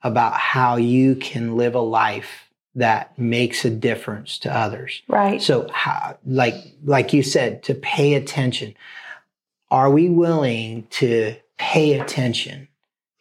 about 0.03 0.35
how 0.35 0.77
you 0.77 1.15
can 1.17 1.57
live 1.57 1.75
a 1.75 1.81
life 1.81 2.49
that 2.75 3.19
makes 3.19 3.65
a 3.65 3.71
difference 3.71 4.39
to 4.39 4.57
others. 4.57 5.03
Right. 5.09 5.43
So 5.43 5.69
how 5.73 6.19
like 6.25 6.55
like 6.85 7.13
you 7.13 7.23
said 7.23 7.63
to 7.65 7.75
pay 7.75 8.15
attention. 8.15 8.75
Are 9.71 9.91
we 9.91 10.09
willing 10.09 10.87
to 10.91 11.37
pay 11.59 11.99
attention 12.01 12.69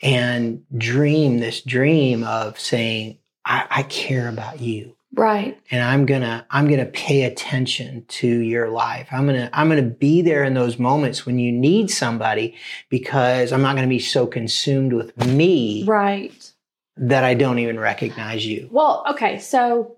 and 0.02 0.64
dream 0.78 1.40
this 1.40 1.62
dream 1.62 2.24
of 2.24 2.60
saying 2.60 3.18
I, 3.44 3.66
I 3.70 3.84
care 3.84 4.30
about 4.30 4.62
you 4.62 4.97
Right. 5.14 5.60
and 5.72 5.82
I'm 5.82 6.06
gonna 6.06 6.46
I'm 6.52 6.70
gonna 6.70 6.86
pay 6.86 7.24
attention 7.24 8.06
to 8.08 8.28
your 8.28 8.70
life. 8.70 9.08
I'm 9.12 9.26
gonna 9.26 9.50
I'm 9.54 9.68
gonna 9.70 9.82
be 9.82 10.22
there 10.22 10.44
in 10.44 10.54
those 10.54 10.78
moments 10.78 11.26
when 11.26 11.40
you 11.40 11.52
need 11.52 11.90
somebody 11.90 12.56
because 12.90 13.52
I'm 13.52 13.62
not 13.62 13.76
gonna 13.76 13.88
be 13.88 14.00
so 14.00 14.28
consumed 14.28 14.94
with 14.94 15.18
me 15.26 15.86
Right. 15.86 16.52
that 16.98 17.24
I 17.24 17.34
don't 17.34 17.60
even 17.60 17.80
recognize 17.80 18.46
you. 18.46 18.68
Well, 18.72 19.06
okay. 19.12 19.40
So 19.40 19.98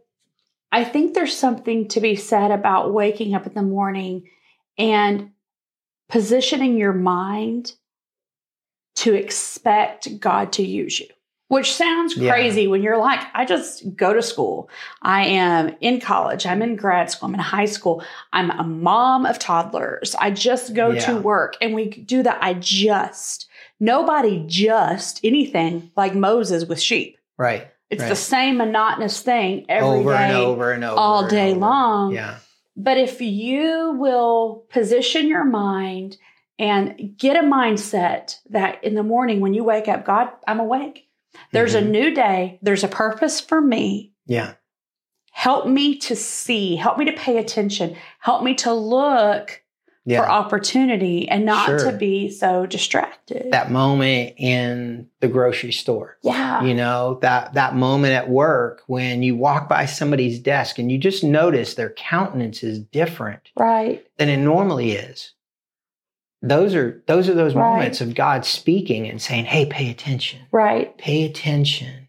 I 0.72 0.84
think 0.84 1.14
there's 1.16 1.36
something 1.36 1.88
to 1.90 2.00
be 2.00 2.16
said 2.16 2.52
about 2.52 2.94
waking 2.94 3.34
up 3.34 3.48
in 3.48 3.54
the 3.56 3.62
morning 3.64 4.30
and 4.78 5.32
positioning 6.08 6.78
your 6.78 6.94
mind 6.94 7.74
to 8.98 9.14
expect 9.16 10.20
God 10.20 10.54
to 10.54 10.64
use 10.64 11.00
you. 11.00 11.08
Which 11.50 11.74
sounds 11.74 12.16
Yeah. 12.16 12.32
crazy 12.32 12.68
when 12.68 12.82
you're 12.84 12.98
like, 12.98 13.20
I 13.34 13.44
just 13.44 13.96
go 13.96 14.14
to 14.14 14.22
school. 14.22 14.70
I 15.02 15.26
am 15.26 15.76
in 15.82 16.00
college. 16.00 16.46
I'm 16.46 16.62
in 16.62 16.76
grad 16.76 17.10
school. 17.12 17.28
I'm 17.28 17.34
in 17.34 17.40
high 17.40 17.66
school. 17.66 18.04
I'm 18.32 18.52
a 18.52 18.64
mom 18.64 19.26
of 19.26 19.40
toddlers. 19.40 20.16
I 20.20 20.30
just 20.32 20.74
go 20.74 20.92
Yeah. 20.92 21.06
to 21.08 21.18
work 21.18 21.56
and 21.62 21.74
we 21.74 21.90
do 21.90 22.22
that. 22.24 22.38
I 22.42 22.54
just, 22.54 23.48
nobody 23.80 24.44
just 24.48 25.20
anything 25.24 25.92
like 25.98 26.14
Moses 26.16 26.66
with 26.66 26.80
sheep. 26.80 27.18
Right. 27.38 27.68
It's 27.90 28.02
Right. 28.04 28.10
the 28.10 28.16
same 28.16 28.58
monotonous 28.58 29.20
thing 29.22 29.66
every 29.70 29.90
day, 29.90 29.96
over 30.02 30.14
and 30.14 30.36
over 30.38 30.72
and 30.72 30.84
over. 30.84 31.00
all 31.00 31.28
day 31.28 31.52
over. 31.52 31.60
long. 31.60 32.14
Yeah. 32.14 32.36
But 32.78 32.98
if 33.00 33.22
you 33.22 33.96
will 33.98 34.66
position 34.70 35.28
your 35.28 35.44
mind 35.46 36.18
and 36.60 37.16
get 37.18 37.36
a 37.38 37.42
mindset 37.48 38.38
that 38.52 38.84
in 38.84 38.94
the 38.94 39.02
morning 39.04 39.40
when 39.40 39.56
you 39.56 39.64
wake 39.64 39.88
up, 39.88 40.06
God, 40.06 40.30
I'm 40.48 40.60
awake. 40.60 41.08
There's 41.52 41.76
a 41.76 41.82
Mhm. 41.82 41.90
new 41.90 42.14
day. 42.14 42.60
There's 42.62 42.84
a 42.84 42.88
purpose 42.88 43.40
for 43.40 43.62
me. 43.62 44.12
Yeah. 44.26 44.54
Help 45.32 45.68
me 45.68 45.96
to 45.98 46.16
see, 46.16 46.76
help 46.76 46.98
me 46.98 47.06
to 47.06 47.14
pay 47.14 47.38
attention, 47.38 47.96
help 48.20 48.44
me 48.44 48.54
to 48.56 48.74
look 48.74 49.62
Yeah. 50.06 50.22
for 50.24 50.30
opportunity 50.30 51.30
and 51.30 51.46
not 51.46 51.66
Sure. 51.66 51.92
to 51.92 51.98
be 51.98 52.30
so 52.30 52.66
distracted. 52.66 53.52
that 53.52 53.70
moment 53.72 54.34
in 54.38 55.08
the 55.20 55.28
grocery 55.28 55.72
store. 55.72 56.18
yeah. 56.24 56.64
You 56.64 56.74
know, 56.74 57.20
that 57.22 57.54
that 57.54 57.76
moment 57.76 58.14
at 58.14 58.28
work 58.30 58.82
when 58.88 59.22
you 59.24 59.36
walk 59.36 59.70
by 59.70 59.86
somebody's 59.86 60.40
desk 60.40 60.80
and 60.80 60.92
you 60.92 60.98
just 60.98 61.24
notice 61.24 61.76
their 61.76 61.92
countenance 61.92 62.64
is 62.64 62.80
different 62.80 63.52
right. 63.56 64.04
than 64.18 64.30
it 64.30 64.38
normally 64.38 64.94
is. 64.94 65.34
Those 66.42 66.74
are 66.76 67.04
those 67.08 67.28
are 67.28 67.34
those 67.34 67.54
Right. 67.56 67.70
moments 67.76 68.02
of 68.02 68.16
God 68.16 68.46
speaking 68.46 69.08
and 69.08 69.22
saying, 69.22 69.46
"Hey, 69.46 69.66
pay 69.66 69.90
attention. 69.90 70.40
Right. 70.52 70.98
Pay 70.98 71.26
attention 71.26 72.08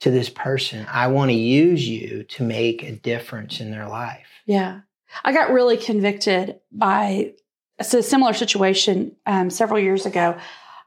to 0.00 0.10
this 0.10 0.28
person. 0.28 0.86
I 0.90 1.06
want 1.08 1.30
to 1.30 1.36
use 1.36 1.88
you 1.88 2.24
to 2.24 2.42
make 2.42 2.82
a 2.82 2.92
difference 2.92 3.60
in 3.60 3.70
their 3.70 3.86
life." 3.88 4.26
Yeah. 4.46 4.80
I 5.24 5.32
got 5.32 5.50
really 5.52 5.76
convicted 5.76 6.60
by 6.72 7.32
a 7.78 7.84
similar 7.84 8.32
situation 8.32 9.14
um, 9.26 9.48
several 9.48 9.78
years 9.78 10.04
ago. 10.06 10.36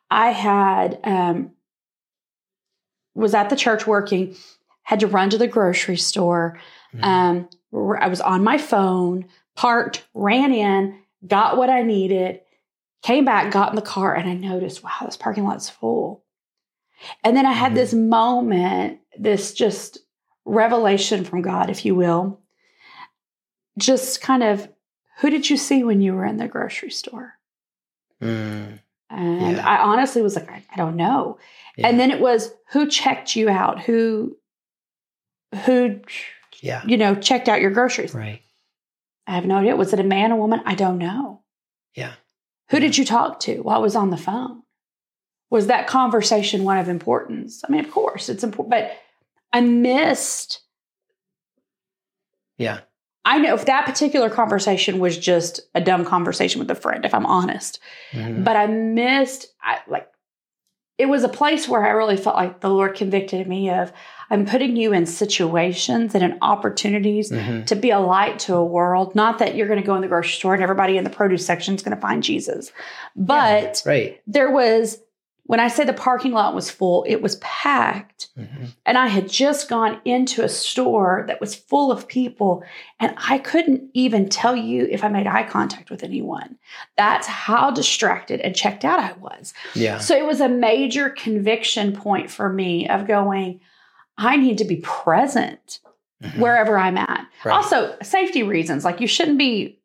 I 0.09 0.31
had 0.31 0.99
um, 1.05 1.51
was 3.15 3.33
at 3.33 3.49
the 3.49 3.55
church 3.55 3.87
working, 3.87 4.35
had 4.83 4.99
to 4.99 5.07
run 5.07 5.29
to 5.29 5.37
the 5.37 5.47
grocery 5.47 5.97
store. 5.97 6.59
Mhm. 6.93 7.03
Um, 7.73 7.97
I 8.01 8.07
was 8.09 8.19
on 8.19 8.43
my 8.43 8.57
phone, 8.57 9.25
parked, 9.55 10.05
ran 10.13 10.53
in, 10.53 10.99
got 11.25 11.55
what 11.57 11.69
I 11.69 11.83
needed, 11.83 12.41
came 13.01 13.25
back, 13.25 13.51
got 13.51 13.69
in 13.69 13.75
the 13.75 13.81
car, 13.81 14.13
and 14.15 14.29
I 14.29 14.33
noticed, 14.33 14.83
wow, 14.83 14.91
this 15.05 15.17
parking 15.17 15.45
lot's 15.45 15.69
full. 15.69 16.23
And 17.23 17.35
then 17.35 17.45
I 17.45 17.51
had 17.51 17.73
this 17.73 17.93
moment, 17.93 18.99
this 19.17 19.53
just 19.53 19.97
revelation 20.45 21.23
from 21.25 21.41
God, 21.41 21.69
if 21.69 21.83
you 21.85 21.95
will. 21.95 22.39
Just 23.77 24.21
kind 24.21 24.43
of, 24.43 24.69
who 25.19 25.29
did 25.29 25.49
you 25.49 25.57
see 25.57 25.83
when 25.83 26.01
you 26.01 26.13
were 26.13 26.25
in 26.25 26.37
the 26.37 26.47
grocery 26.47 26.91
store? 26.91 27.33
Mm, 28.21 28.79
And 29.09 29.57
Yeah. 29.57 29.67
I 29.67 29.81
honestly 29.81 30.21
was 30.21 30.35
like, 30.35 30.51
I, 30.51 30.63
I 30.71 30.75
don't 30.77 30.95
know. 30.95 31.39
yeah. 31.77 31.87
And 31.87 31.99
then 31.99 32.11
it 32.11 32.19
was 32.19 32.53
who 32.71 32.87
checked 32.87 33.35
you 33.35 33.49
out, 33.49 33.81
who, 33.81 34.37
who, 35.65 36.01
yeah. 36.61 36.83
you 36.85 36.97
know, 36.97 37.15
checked 37.15 37.49
out 37.49 37.61
your 37.61 37.71
groceries. 37.71 38.13
Right. 38.13 38.41
I 39.25 39.33
have 39.35 39.45
no 39.45 39.57
idea. 39.57 39.75
Was 39.75 39.93
it 39.93 39.99
a 39.99 40.03
man, 40.03 40.31
a 40.31 40.35
woman? 40.37 40.61
I 40.65 40.75
don't 40.75 40.97
know. 40.97 41.41
Yeah. 41.95 42.13
Who 42.71 42.79
did 42.79 42.97
you 42.97 43.05
talk 43.05 43.39
to? 43.41 43.61
What 43.61 43.81
was 43.81 43.95
on 43.95 44.09
the 44.09 44.17
phone? 44.17 44.63
Was 45.49 45.67
that 45.67 45.87
conversation 45.87 46.63
one 46.63 46.77
of 46.77 46.87
importance? 46.87 47.61
I 47.67 47.71
mean, 47.71 47.83
of 47.83 47.91
course, 47.91 48.29
it's 48.29 48.43
important, 48.43 48.71
but 48.71 48.91
I 49.51 49.59
missed. 49.61 50.61
Yeah. 52.57 52.79
I 53.25 53.37
know 53.37 53.53
if 53.53 53.65
that 53.65 53.85
particular 53.85 54.29
conversation 54.29 54.99
was 54.99 55.17
just 55.17 55.59
a 55.75 55.81
dumb 55.81 56.05
conversation 56.05 56.59
with 56.59 56.71
a 56.71 56.75
friend, 56.75 57.05
if 57.05 57.13
I'm 57.13 57.25
honest, 57.25 57.79
Mhm. 58.13 58.43
but 58.43 58.55
I 58.55 58.67
missed. 58.67 59.47
I 59.61 59.79
like 59.87 60.07
it 61.01 61.09
was 61.09 61.23
a 61.23 61.29
place 61.29 61.67
where 61.67 61.83
I 61.83 61.89
really 61.89 62.15
felt 62.15 62.35
like 62.35 62.59
the 62.59 62.69
Lord 62.69 62.93
convicted 62.95 63.47
me 63.47 63.71
of. 63.71 63.91
I'm 64.29 64.45
putting 64.45 64.75
you 64.75 64.93
in 64.93 65.07
situations 65.07 66.13
and 66.13 66.23
in 66.23 66.37
opportunities 66.43 67.31
Mhm. 67.31 67.65
to 67.65 67.75
be 67.75 67.89
a 67.89 67.99
light 67.99 68.37
to 68.45 68.53
a 68.55 68.63
world. 68.63 69.15
Not 69.15 69.39
that 69.39 69.55
you're 69.55 69.67
going 69.67 69.81
to 69.81 69.85
go 69.85 69.95
in 69.95 70.01
the 70.01 70.07
grocery 70.07 70.33
store 70.33 70.53
and 70.53 70.61
everybody 70.61 70.97
in 70.97 71.03
the 71.03 71.09
produce 71.09 71.43
section 71.43 71.73
is 71.73 71.81
going 71.81 71.95
to 71.97 72.01
find 72.01 72.21
Jesus, 72.21 72.71
but 73.15 73.81
Right. 73.85 74.21
there 74.27 74.51
was. 74.51 74.99
When 75.51 75.59
I 75.59 75.67
say 75.67 75.83
the 75.83 75.91
parking 75.91 76.31
lot 76.31 76.55
was 76.55 76.71
full, 76.71 77.03
it 77.09 77.17
was 77.21 77.35
packed. 77.41 78.29
Mhm. 78.39 78.69
And 78.85 78.97
I 78.97 79.07
had 79.07 79.27
just 79.27 79.67
gone 79.67 79.99
into 80.05 80.45
a 80.45 80.47
store 80.47 81.25
that 81.27 81.41
was 81.41 81.55
full 81.55 81.91
of 81.91 82.07
people, 82.07 82.63
and 83.01 83.13
I 83.17 83.37
couldn't 83.37 83.89
even 83.93 84.29
tell 84.29 84.55
you 84.55 84.87
if 84.89 85.03
I 85.03 85.09
made 85.09 85.27
eye 85.27 85.43
contact 85.43 85.89
with 85.91 86.05
anyone. 86.05 86.57
That's 86.95 87.27
how 87.27 87.69
distracted 87.69 88.39
and 88.39 88.55
checked 88.55 88.85
out 88.85 88.99
I 89.01 89.11
was. 89.19 89.53
Yeah. 89.75 89.97
So 89.97 90.15
it 90.15 90.25
was 90.25 90.39
a 90.39 90.47
major 90.47 91.09
conviction 91.09 91.91
point 91.91 92.31
for 92.31 92.47
me 92.47 92.87
of 92.87 93.05
going, 93.05 93.59
I 94.17 94.37
need 94.37 94.57
to 94.59 94.63
be 94.65 94.77
present 94.77 95.79
Mhm. 96.23 96.37
wherever 96.37 96.77
I'm 96.77 96.97
at. 96.97 97.27
Right. 97.43 97.53
Also, 97.53 97.97
safety 98.01 98.41
reasons. 98.43 98.85
Like 98.85 99.01
you 99.01 99.07
shouldn't 99.07 99.37
be, 99.37 99.79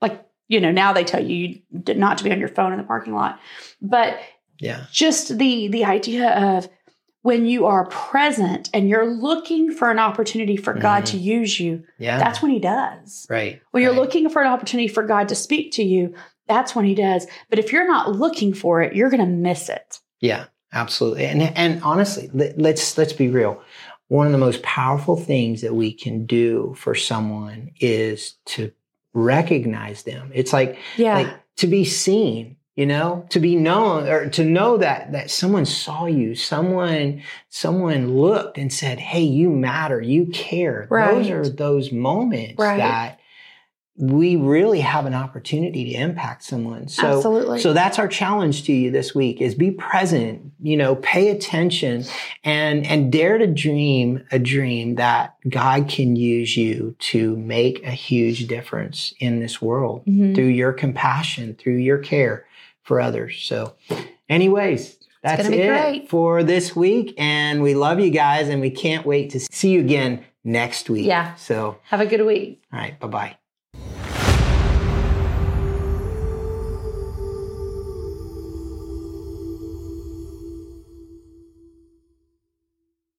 like, 0.00 0.24
you 0.46 0.60
know, 0.60 0.70
now 0.70 0.92
they 0.92 1.02
tell 1.02 1.20
you 1.20 1.34
you 1.34 1.94
not 1.96 2.18
to 2.18 2.22
be 2.24 2.30
on 2.30 2.38
your 2.38 2.46
phone 2.48 2.70
in 2.70 2.78
the 2.78 2.84
parking 2.84 3.12
lot. 3.16 3.40
But 3.82 4.20
Yeah. 4.60 4.84
just 4.92 5.38
the 5.38 5.68
the 5.68 5.84
idea 5.84 6.30
of 6.30 6.68
when 7.22 7.46
you 7.46 7.66
are 7.66 7.86
present 7.86 8.70
and 8.72 8.88
you're 8.88 9.04
looking 9.12 9.72
for 9.72 9.90
an 9.90 9.98
opportunity 9.98 10.56
for 10.56 10.72
God 10.72 11.02
Mhm. 11.02 11.06
to 11.06 11.16
use 11.18 11.58
you, 11.60 11.82
Yeah. 11.98 12.18
that's 12.18 12.40
when 12.40 12.50
He 12.52 12.58
does. 12.60 13.26
right. 13.28 13.60
When 13.72 13.82
you're 13.82 13.92
right. 13.92 14.00
looking 14.00 14.28
for 14.30 14.40
an 14.42 14.48
opportunity 14.48 14.88
for 14.88 15.02
God 15.02 15.28
to 15.28 15.34
speak 15.34 15.72
to 15.72 15.82
you, 15.82 16.14
that's 16.46 16.74
when 16.74 16.84
He 16.84 16.94
does. 16.94 17.26
But 17.50 17.58
if 17.58 17.72
you're 17.72 17.86
not 17.88 18.12
looking 18.16 18.54
for 18.54 18.80
it, 18.82 18.94
you're 18.94 19.10
going 19.10 19.20
to 19.20 19.26
miss 19.26 19.68
it. 19.68 19.98
Yeah, 20.20 20.44
absolutely. 20.72 21.26
And 21.26 21.42
and 21.42 21.82
honestly, 21.82 22.30
let, 22.32 22.58
let's 22.58 22.96
let's 22.96 23.12
be 23.12 23.28
real. 23.28 23.60
One 24.06 24.24
of 24.26 24.32
the 24.32 24.38
most 24.38 24.62
powerful 24.62 25.16
things 25.16 25.60
that 25.60 25.74
we 25.74 25.92
can 25.92 26.24
do 26.24 26.74
for 26.78 26.94
someone 26.94 27.72
is 27.80 28.36
to 28.46 28.72
recognize 29.12 30.04
them. 30.04 30.30
It's 30.34 30.52
like 30.52 30.78
Yeah. 30.96 31.14
like 31.14 31.34
to 31.56 31.66
be 31.66 31.84
seen, 31.84 32.56
you 32.78 32.86
know, 32.86 33.26
to 33.30 33.40
be 33.40 33.56
known 33.56 34.06
or 34.06 34.28
to 34.30 34.44
know 34.44 34.76
that 34.76 35.10
that 35.10 35.32
someone 35.32 35.66
saw 35.66 36.06
you, 36.06 36.36
someone 36.36 37.20
someone 37.48 38.16
looked 38.16 38.56
and 38.56 38.72
said, 38.72 39.00
"Hey, 39.00 39.22
you 39.22 39.50
matter, 39.50 40.00
you 40.00 40.26
care." 40.26 40.86
Those 40.88 41.28
are 41.28 41.48
those 41.48 41.90
moments 41.90 42.60
Right. 42.60 42.76
that 42.76 43.18
we 43.96 44.36
really 44.36 44.78
have 44.78 45.06
an 45.06 45.14
opportunity 45.14 45.86
to 45.86 45.98
impact 46.00 46.44
someone. 46.44 46.86
So, 46.86 47.16
Absolutely. 47.16 47.58
so 47.58 47.72
that's 47.72 47.98
our 47.98 48.06
challenge 48.06 48.62
to 48.66 48.72
you 48.72 48.92
this 48.92 49.12
week 49.12 49.40
is 49.40 49.56
be 49.56 49.72
present, 49.72 50.52
you 50.62 50.76
know, 50.76 50.94
pay 50.94 51.30
attention 51.30 52.04
and, 52.44 52.86
and 52.86 53.10
dare 53.10 53.38
to 53.38 53.48
dream 53.48 54.22
a 54.30 54.38
dream 54.38 54.94
that 54.94 55.34
God 55.48 55.88
can 55.88 56.14
use 56.14 56.56
you 56.56 56.94
to 57.10 57.36
make 57.38 57.84
a 57.84 57.90
huge 57.90 58.46
difference 58.46 59.14
in 59.18 59.40
this 59.40 59.60
world 59.60 60.04
Mhm. 60.06 60.36
through 60.36 60.44
your 60.44 60.72
compassion, 60.72 61.56
through 61.58 61.78
your 61.78 61.98
care 61.98 62.44
for 62.88 63.00
others. 63.02 63.42
So 63.42 63.74
anyways, 64.30 64.96
that's 65.22 65.46
it 65.46 65.68
great. 65.68 66.08
for 66.08 66.42
this 66.42 66.74
week. 66.74 67.14
And 67.18 67.62
we 67.62 67.74
love 67.74 68.00
you 68.00 68.10
guys 68.10 68.48
and 68.48 68.62
we 68.62 68.70
can't 68.70 69.04
wait 69.04 69.30
to 69.30 69.40
see 69.40 69.72
you 69.72 69.80
again 69.80 70.24
next 70.42 70.88
week. 70.88 71.04
Yeah. 71.04 71.34
So, 71.34 71.78
Have 71.84 72.00
a 72.00 72.06
good 72.06 72.24
week. 72.24 72.62
all 72.72 72.80
right. 72.80 72.98
Bye 72.98 73.08
bye. 73.08 73.37